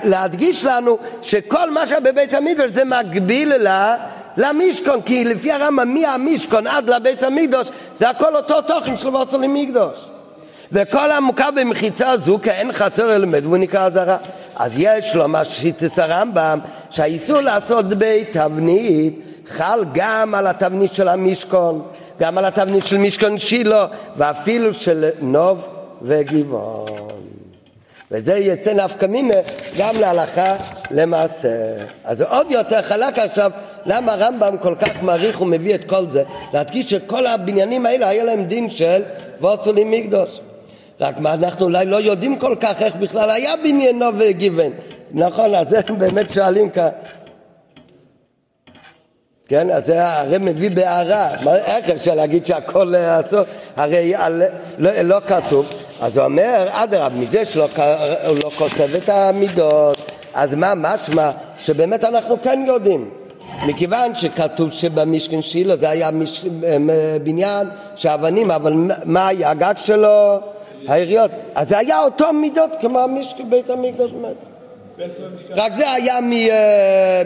[0.04, 3.96] להדגיש לנו שכל מה שבבית המקדוש זה מקביל לה,
[4.36, 10.08] למשכון, כי לפי הרמב"ם מהמשכון עד לבית המקדוש זה הכל אותו תוכן של ועצו למקדוש.
[10.72, 14.16] וכל המוכר במחיצה זו כאין חצר אלמד והוא נקרא אזהרה.
[14.56, 16.58] אז יש לו מה ששיטס הרמב"ם
[16.90, 21.82] שהאיסור לעשות בית תבנית חל גם על התבנית של המשכון,
[22.20, 25.68] גם על התבנית של משכון שילה ואפילו של נוב
[26.02, 26.86] וגבעון.
[28.10, 29.34] וזה יצא נפקא מינה
[29.78, 30.54] גם להלכה
[30.90, 31.48] למעשה.
[32.04, 33.50] אז זה עוד יותר חלק עכשיו
[33.86, 36.22] למה הרמב"ם כל כך מעריך ומביא את כל זה,
[36.54, 39.02] להדגיש שכל הבניינים האלה היה להם דין של
[39.40, 40.40] ועשו לי מקדוש.
[41.00, 44.72] רק מה אנחנו אולי לא יודעים כל כך איך בכלל היה בניינו וגיוון.
[45.12, 46.88] נכון, אז זה באמת שואלים כאן.
[49.48, 51.28] כן, אז זה הרי מביא בהערה,
[51.66, 53.40] איך אפשר להגיד שהכל אסור?
[53.76, 54.14] הרי
[54.78, 55.72] לא, לא כתוב.
[56.00, 57.68] אז הוא אומר, אדרבה, מזה שהוא
[58.44, 61.30] לא כותב את המידות, אז מה משמע?
[61.58, 63.10] שבאמת אנחנו כן יודעים.
[63.66, 66.44] מכיוון שכתוב שבמשכן שילה זה היה מש...
[67.22, 68.72] בניין של אבנים, אבל
[69.04, 70.40] מה היה הגג שלו?
[70.88, 71.30] העיריות.
[71.54, 73.06] אז זה היה אותו מידות כמו
[73.48, 74.36] בית המקדוש מת.
[75.50, 76.18] רק זה היה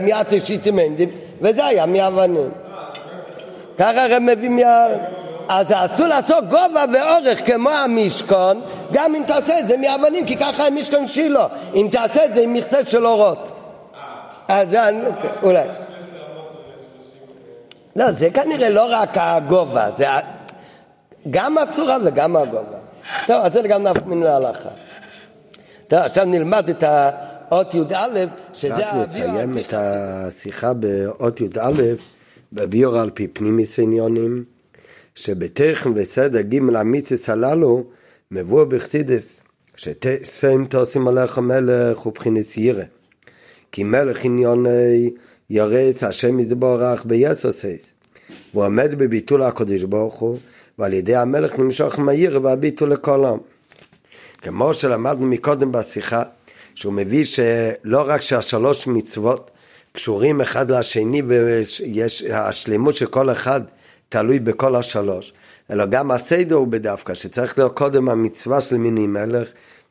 [0.01, 1.09] מעצי מנדים
[1.41, 2.51] וזה היה מאבנים.
[3.79, 4.87] ככה הרי מביא מה...
[5.53, 8.61] אז אסור לעשות גובה ואורך כמו המשכון
[8.93, 12.41] גם אם תעשה את זה מאבנים כי ככה הם משכון שילה אם תעשה את זה
[12.41, 13.49] עם מכסה של אורות
[14.49, 14.81] אז זה
[15.43, 15.69] אולי
[17.97, 20.07] לא זה כנראה לא רק הגובה זה
[21.31, 22.80] גם הצורה וגם הגובה
[23.27, 24.69] טוב, אז זה גם נפק מן להלכה.
[25.89, 31.83] טוב, עכשיו נלמד את האות י"א, שזה רק נסיים את השיחה באות י"א,
[32.53, 34.45] בביור על פי פנימיס עניונים,
[35.15, 37.85] שבטכן וסדר ג' המיציס הללו
[38.31, 39.43] מבוא בחסידס,
[39.77, 42.85] שסיים תוסים עליך מלך ובחינס ירא.
[43.73, 45.11] כי מלך עניוני
[45.51, 47.95] ירץ השם יזבורך ביסוסס.
[48.53, 50.39] והוא עומד בביטול הקדוש ברוך הוא
[50.81, 53.39] ועל ידי המלך נמשוך מהיר והביטו לכל העם.
[54.43, 56.23] כמו שלמדנו מקודם בשיחה,
[56.75, 59.51] שהוא מביא שלא רק שהשלוש מצוות
[59.93, 63.61] קשורים אחד לשני ויש השלמות של כל אחד
[64.09, 65.33] תלוי בכל השלוש,
[65.71, 69.49] אלא גם הסדר הוא בדווקא, שצריך להיות קודם המצווה של מינוי מלך,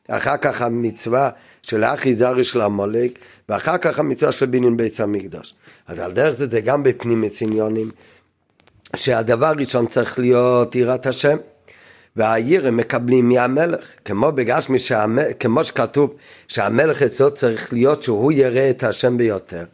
[0.08, 1.30] אחר כך המצווה
[1.62, 3.10] של האחי זרי של המולק,
[3.48, 5.54] ואחר כך המצווה של בניין בית המקדוש.
[5.86, 7.90] אז על דרך זה זה גם בפנים עניונים,
[8.96, 11.36] שהדבר הראשון צריך להיות יראת השם.
[12.16, 14.78] והעיר מקבלים מהמלך, כמו בגשמי,
[15.40, 16.14] כמו שכתוב
[16.48, 19.64] שהמלך אצלו צריך להיות שהוא יראה את השם ביותר.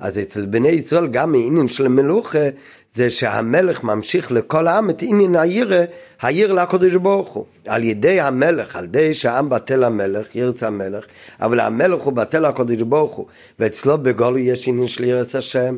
[0.00, 2.48] אז אצל בני ישראל גם העניין של מלוכה
[2.94, 5.72] זה שהמלך ממשיך לכל העם את עניין העיר,
[6.20, 7.44] העיר לקדוש ברוך הוא.
[7.66, 11.04] על ידי המלך, על ידי שהעם בטל המלך, ירץ המלך,
[11.40, 13.26] אבל המלך הוא בטל הקדוש ברוך הוא,
[13.58, 15.76] ואצלו בגולו יש עניין של ירץ השם,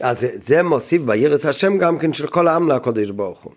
[0.00, 0.16] אז
[0.46, 3.52] זה מוסיף בירץ השם גם כן של כל העם לקדוש ברוך הוא.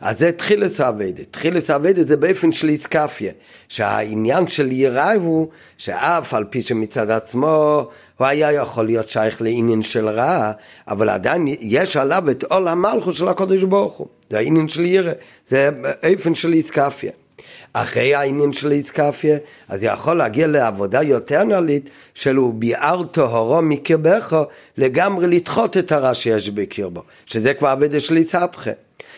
[0.00, 1.22] אז זה תחילס אביידה.
[1.30, 3.32] תחילס אביידה זה באופן של איסקפיה,
[3.68, 5.48] שהעניין של יראה הוא
[5.78, 7.86] שאף על פי שמצד עצמו
[8.16, 10.52] הוא היה יכול להיות שייך לעניין של רע,
[10.88, 14.06] אבל עדיין יש עליו את עול המלכות של הקודש ברוך הוא.
[14.30, 15.12] זה העניין של יראה,
[15.46, 17.12] זה באופן של איסקפיה.
[17.72, 19.36] אחרי העניין של איסקפיה,
[19.68, 24.36] אז יכול להגיע לעבודה יותר נעלית של הוא ביאר טהורו מקרבך
[24.78, 28.70] לגמרי לדחות את הרע שיש בקרבו, שזה כבר עבודה של איסהפכה.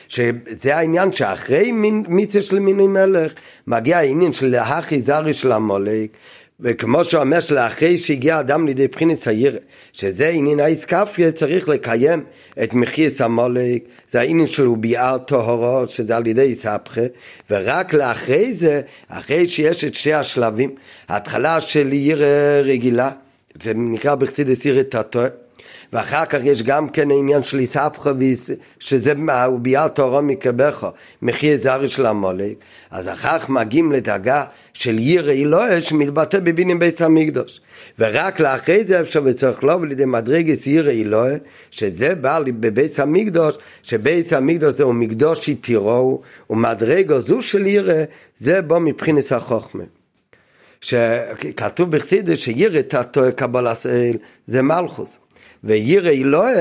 [0.08, 1.72] שזה העניין שאחרי
[2.08, 3.32] מיצה של מיני מלך
[3.66, 6.10] מגיע העניין של להכי זרי של המולק
[6.60, 9.58] וכמו שאומר שלאחרי שהגיע אדם לידי בחינס העיר,
[9.92, 12.24] שזה עניין האיסקפיה, צריך לקיים
[12.62, 17.00] את מחיס המולק, זה העניין שלו ביער טהורו, שזה על ידי איסבכה,
[17.50, 20.74] ורק לאחרי זה, אחרי שיש את שתי השלבים,
[21.08, 22.24] ההתחלה של עיר
[22.62, 23.10] רגילה,
[23.62, 25.20] זה נקרא בחסידס עיר תתו,
[25.96, 28.12] ואחר כך יש גם כן העניין של איסבכה,
[28.78, 29.12] שזה
[29.62, 30.86] ביער טהורו מקבך,
[31.22, 32.56] מחי זרי של המולק,
[32.90, 37.60] אז אחר כך מגיעים לדרגה של ירא אלוהי שמתבטא בבינים בית המקדוש.
[37.98, 41.36] ורק לאחרי זה אפשר וצריך לבוא לידי מדרגת ירא אלוהי,
[41.70, 46.20] שזה בא בבית המקדוש, שבית המקדוש זהו מקדוש יתירו,
[46.50, 48.04] ומדרגו זו של ירא,
[48.38, 49.84] זה בו מבחינת החוכמה.
[50.80, 54.16] שכתוב בחסידס שירא תתו קבלת אל
[54.46, 55.18] זה מלכוס.
[55.64, 56.54] וירא אלוהי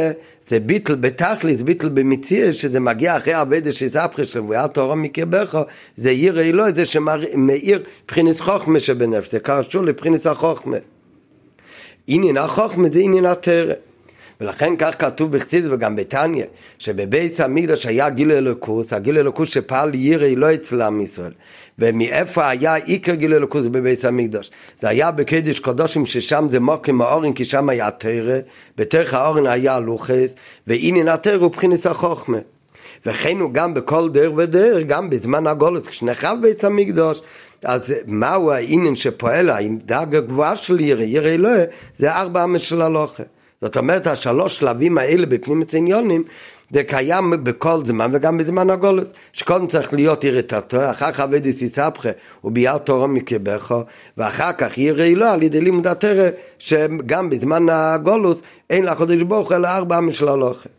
[0.47, 5.57] זה ביטל בתכלית, ביטל במציע, שזה מגיע אחרי אבדה שסבכה של ואל תורה מקרבך,
[5.95, 10.77] זה ירא אלוהי, זה שמאיר מבחינת חוכמה שבנפש, זה קשור לבחינת החוכמה.
[12.07, 13.73] עניין החוכמה זה עניין התרא.
[14.41, 16.45] ולכן כך כתוב בחסיד וגם בתניא,
[16.79, 21.31] שבבית המקדש היה גיל אלוקוס, הגיל אלוקוס שפעל ירא לא אצל עם ישראל.
[21.79, 24.51] ומאיפה היה עיקר גיל אלוקוס בבית המקדש?
[24.79, 28.37] זה היה בקדש קודשים ששם זה מוקים האורן, כי שם היה תרא,
[28.77, 30.35] בתרך האורן היה לוחס,
[30.67, 32.37] והנה התרא הוא בחינס החוכמה.
[33.05, 37.21] וכן הוא גם בכל דרך ודרך, גם בזמן הגולות, כשנחרב בית המקדוש,
[37.63, 41.63] אז מהו העניין שפועל, הדאגה הגבוהה של ירא, ירא אלוהי,
[41.95, 43.23] זה ארבע אמת של הלוכה.
[43.65, 46.23] זאת אומרת, השלוש שלבים האלה בפנים עניונים,
[46.71, 52.09] זה קיים בכל זמן וגם בזמן הגולוס, שקודם צריך להיות ירתתו, אחר כך עבד יסיסבכה
[52.43, 53.83] וביאר תורו מקבכו,
[54.17, 58.37] ואחר כך יראי לו על ידי לימוד התרא, שגם בזמן הגולוס
[58.69, 60.69] אין לקדוש ברוך הוא אלא ארבע משללוכה.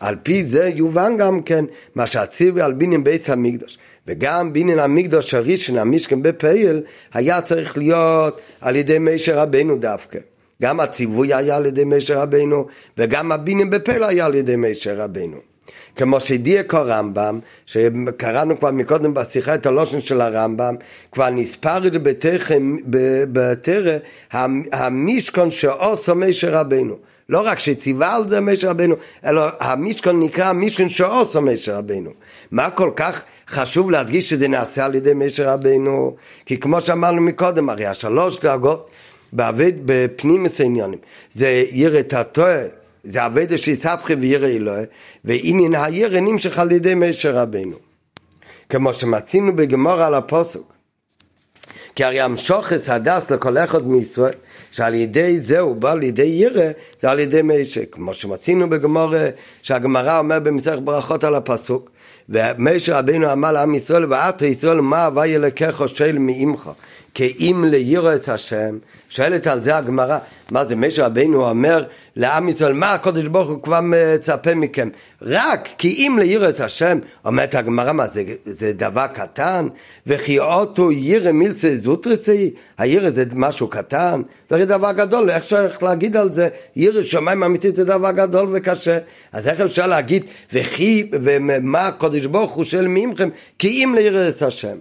[0.00, 1.64] על פי זה יובן גם כן
[1.94, 3.78] מה שהציבי על בינין בית המקדוש.
[4.06, 6.82] וגם בינין המקדוש הראשון, המשכן בפייל,
[7.14, 10.18] היה צריך להיות על ידי מישר רבנו דווקא.
[10.62, 12.66] גם הציווי היה על ידי משה רבינו,
[12.98, 15.36] וגם הבינים בפלא היה על ידי משה רבינו.
[15.96, 20.74] כמו שדייק הרמב"ם, שקראנו כבר מקודם בשיחה את הלושן של הרמב"ם,
[21.12, 21.98] כבר נספר את זה
[23.32, 23.96] בתרא,
[24.72, 26.96] המשכון שעושו משה רבינו.
[27.28, 28.94] לא רק שציווה על זה משה רבינו,
[29.24, 32.10] אלא המשכון נקרא המשכון שעושו משה רבינו.
[32.50, 36.16] מה כל כך חשוב להדגיש שזה נעשה על ידי משה רבינו?
[36.46, 38.90] כי כמו שאמרנו מקודם, הרי השלוש דרגות
[39.32, 40.98] בעבד בפנים עניונים.
[41.34, 42.58] זה ירא תתוה,
[43.04, 44.84] זה עבד שיסבכי וירא אלוהי,
[45.24, 47.76] ועניין הירא נמשך על ידי משה רבינו.
[48.68, 50.72] כמו שמצינו בגמור על הפוסוק.
[51.94, 54.32] כי הרי המשוכס הדס לכל אחד מישראל,
[54.70, 56.70] שעל ידי זה הוא בא לידי ירא,
[57.00, 57.86] זה על ידי משה.
[57.86, 59.14] כמו שמצינו בגמור,
[59.62, 61.90] שהגמרא אומר במסכת ברכות על הפסוק,
[62.28, 66.70] ומשה רבינו אמר לעם ישראל, ואתו ישראל מה הווה ילקחו של מעמך.
[67.16, 70.18] כי אם לירא את השם, שואלת על זה הגמרא,
[70.50, 71.84] מה זה משה רבינו אומר
[72.16, 74.88] לעם ישראל, מה הקודש ברוך הוא כבר מצפה מכם?
[75.22, 79.68] רק כי אם לירא את השם, אומרת הגמרא, מה זה, זה דבר קטן?
[80.06, 84.22] וכי אוטו ירא מילצה זוטרצי, הירא זה משהו קטן?
[84.48, 86.48] זה דבר גדול, איך אפשר להגיד על זה?
[86.76, 88.98] ירא שמיים אמיתית זה דבר גדול וקשה.
[89.32, 94.42] אז איך אפשר להגיד, וכי, ומה הקודש ברוך הוא שואל מעמכם, כי אם לירא את
[94.42, 94.76] השם.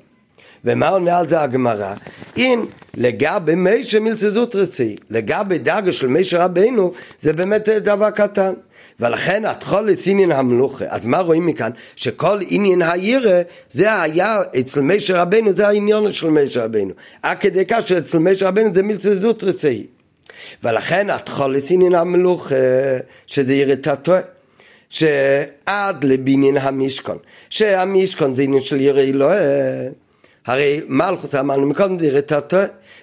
[0.66, 1.94] ומה עונה על זה הגמרא?
[2.38, 2.66] אם
[2.98, 8.54] לגבי מישה מלצדות רצי, לגבי דאגה של מישה רבינו, זה באמת דבר קטן.
[9.00, 10.86] ולכן התחולת עניין המלוכה.
[10.90, 11.72] אז מה רואים מכאן?
[11.96, 13.42] שכל עניין הירא
[13.72, 16.94] זה היה אצל מישה רבינו, זה העניין של מישה רבינו.
[17.24, 19.88] עד כדי כך שאצל מישה רבינו זה מלצדות רצי.
[20.64, 22.56] ולכן התחולת עניין המלוכה,
[23.28, 23.88] שזה יראת
[24.90, 27.18] שעד לבניין המשכון,
[27.50, 29.40] שהמשכון זה עניין של ירא אלוהי
[30.46, 32.58] הרי מלכוס אמרנו מקודם זה רטטו,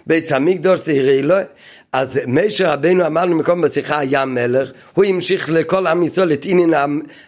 [0.06, 1.44] בית המקדוש זה יראה אלוהי.
[1.92, 6.74] אז משה רבנו אמרנו מקודם בשיחה היה מלך, הוא המשיך לכל עם ישראל את עניין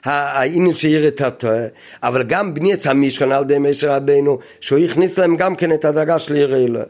[0.05, 1.49] העניין שיראה תתו,
[2.03, 5.85] אבל גם בני עץ המשכון על ידי משה רבנו, שהוא הכניס להם גם כן את
[5.85, 6.87] הדרגה של יראה אלוהי.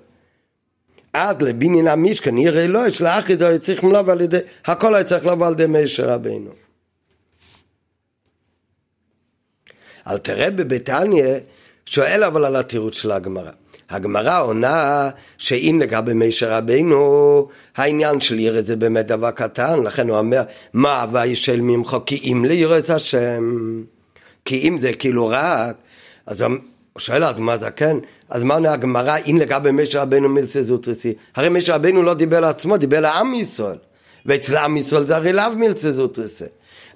[1.12, 5.26] עד לבניין המשכון יראה אלוהי, שלאחרי זה היה צריך לבוא על ידי, הכל היה צריך
[5.26, 6.50] לבוא על ידי משה רבנו.
[10.06, 11.38] אל תראה בביתניה,
[11.86, 13.50] שואל אבל על התירוץ של הגמרא.
[13.90, 20.18] הגמרא עונה שאם לגבי מישר רבינו העניין של ירד זה באמת דבר קטן לכן הוא
[20.18, 23.82] אומר מה הווי של ממך כי אם לירד השם?
[24.44, 25.76] כי אם זה כאילו רק
[26.26, 26.50] אז הוא
[26.98, 27.96] שואל הגמרא זה כן?
[28.30, 32.40] אז מה עונה הגמרא אם לגבי מישר רבינו מילסה זוטרסי הרי מישר רבינו לא דיבר
[32.40, 33.78] לעצמו דיבר לעם ישראל.
[34.26, 36.44] ואצל עם ישראל זה הרי לאו מילסה זוטרסי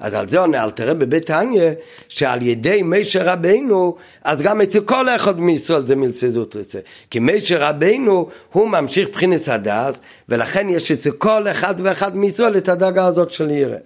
[0.01, 1.71] אז על זה עונה, אל תראה בבית תניא,
[2.09, 6.79] שעל ידי מישר רבינו, אז גם אצל כל אחד מישראל זה מלצזות רצה.
[7.11, 12.69] כי מישר רבינו הוא ממשיך בחינס הדס, ולכן יש אצל כל אחד ואחד מישראל את
[12.69, 13.77] הדאגה הזאת של ירא.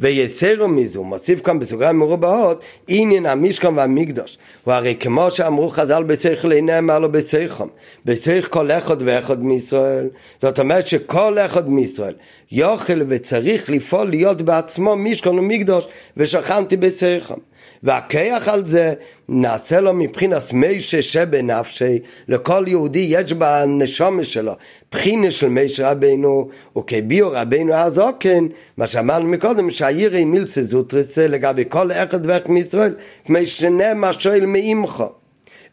[0.00, 4.38] ויצרו מזה, הוא מוסיף כאן בסוגריים מרובעות, עניין המשכן והמקדוש.
[4.64, 7.66] הוא הרי כמו שאמרו חז"ל בצריך לעיני אמר לו בצריכם,
[8.04, 10.08] בצריך כל אחד ואחד מישראל.
[10.42, 12.14] זאת אומרת שכל אחד מישראל
[12.52, 17.34] יוכל וצריך לפעול להיות בעצמו משכן ומקדוש, ושכנתי בצריכם.
[17.82, 18.94] והכיח על זה
[19.28, 21.98] נעשה לו מבחינת מישה שבנפשי,
[22.28, 24.52] לכל יהודי יש בנשומה שלו
[24.92, 26.48] בחינה של מישה רבינו,
[26.78, 28.46] וכביאו רבינו אז אוקן,
[28.76, 32.94] מה שאמרנו מקודם, שהעירי מילצה זוטרצה לגבי כל אחד ואחד מישראל,
[33.24, 35.21] כמו שנאמר שואל מאימכו.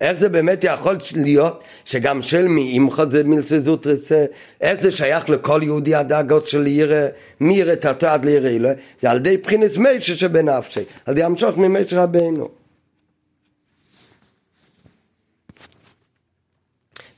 [0.01, 4.25] איך זה באמת יכול להיות שגם של מי אימך זה מלסזות רצה?
[4.61, 7.07] איך זה שייך לכל יהודי הדאגות של ירא,
[7.39, 8.75] מי ירא תתו עד לירא אלוהי?
[8.99, 12.49] זה על ידי בחינס מישה שבנפשי, על ידי המשוך ממש רבנו.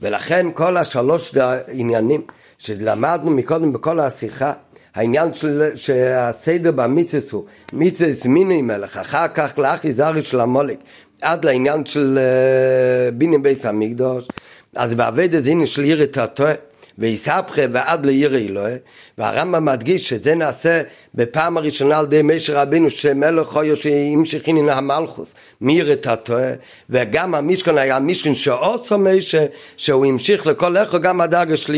[0.01, 1.35] ולכן כל השלוש
[1.67, 2.21] עניינים
[2.57, 4.53] שלמדנו מקודם בכל השיחה
[4.95, 10.77] העניין של שהסדר במצווה הוא מצווה מינוי מלך אחר כך לאחי זרי של המולק
[11.21, 14.27] עד לעניין של uh, בינים בית המקדוש,
[14.75, 16.53] אז בעבד את הנה של עיר את התואר,
[16.97, 18.75] ויסבכה ועד לעיר אלוהי,
[19.17, 20.81] והרמב"ם מדגיש שזה נעשה
[21.15, 26.53] בפעם הראשונה על ידי משה רבינו שמלך חויו שהמשיכין הנה המלכוס, מעיר את התואר,
[26.89, 29.45] וגם המשכון היה המשכון שעושו משה,
[29.77, 31.73] שהוא המשיך לכל איכו גם הדאגה של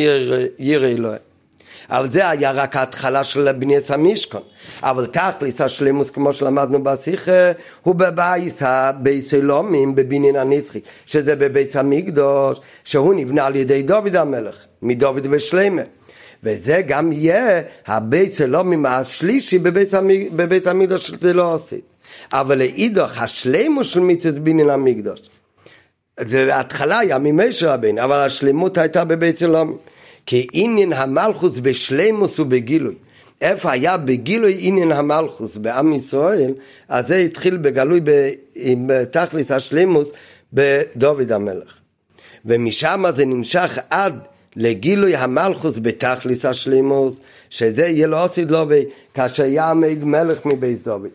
[0.57, 1.17] עיר אלוהי.
[1.89, 4.41] אבל זה היה רק ההתחלה של בניית המשכון.
[4.83, 12.59] אבל תכלס השלימוס כמו שלמדנו בשיחה הוא בבייס הבייס עולמים בבניין הנצחי שזה בבית המקדוש
[12.83, 15.81] שהוא נבנה על ידי דוד המלך מדוד ושלמה
[16.43, 20.31] וזה גם יהיה הבית עולמים השלישי בבית, המק...
[20.35, 21.75] בבית המקדוש שזה לא עושה
[22.33, 25.19] אבל לאידוך השלימוס של מצוות בניין המקדוש
[26.19, 29.77] זה ההתחלה היה ממשה רבינו אבל השלמות הייתה בבית עולמים
[30.25, 32.95] כי עניין המלכוס בשלימוס ובגילוי.
[33.41, 36.53] איפה היה בגילוי עניין המלכוס בעם ישראל,
[36.89, 38.01] אז זה התחיל בגלוי
[38.87, 40.11] בתכלס השלימוס
[40.53, 41.73] בדוד המלך.
[42.45, 44.19] ומשם זה נמשך עד
[44.55, 47.19] לגילוי המלכוס בתכלס השלימוס,
[47.49, 51.09] שזה יהיה לו עושי דלובי, כאשר יעמד מלך מבית דוד.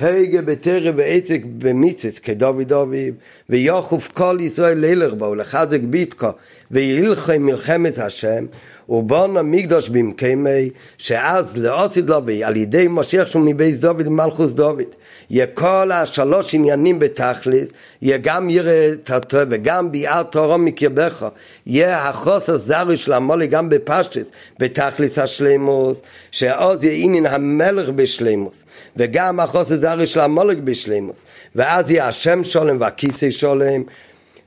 [0.00, 3.10] הגה בטרם ועצק במיצץ כדובי דובי
[3.50, 6.28] ויוחוף כל ישראל לילך בו ולחזק ביתקו
[6.74, 8.46] וילכם מלחמת השם
[8.88, 14.82] ובון המקדוש במקמי שאז לעושי דובי על ידי משיח שהוא מבייס דוד ומלכוס דוד.
[15.30, 17.68] יהיה כל השלוש עניינים בתכליס
[18.02, 21.26] יהיה גם ירא תתו וגם ביער תורו מקרבך.
[21.66, 28.64] יהיה החוס הזרי של המולי גם בפשטס בתכליס השלימוס שעוז יהיה עניין המלך בשלימוס
[28.96, 31.24] וגם החוס הזרי של המולק בשלימוס.
[31.54, 33.82] ואז יהיה השם שולם והכיסא שולם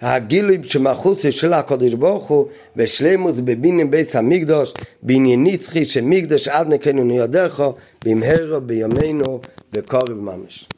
[0.01, 4.73] הגילוי שמחוץ של הקודש ברוך הוא ושלימוס בבינים בית המקדוש
[5.03, 7.63] בעניין נצחי שמקדש עד נקנו ניודך
[8.05, 9.39] במהרה בימינו
[9.73, 10.69] בקורב ממש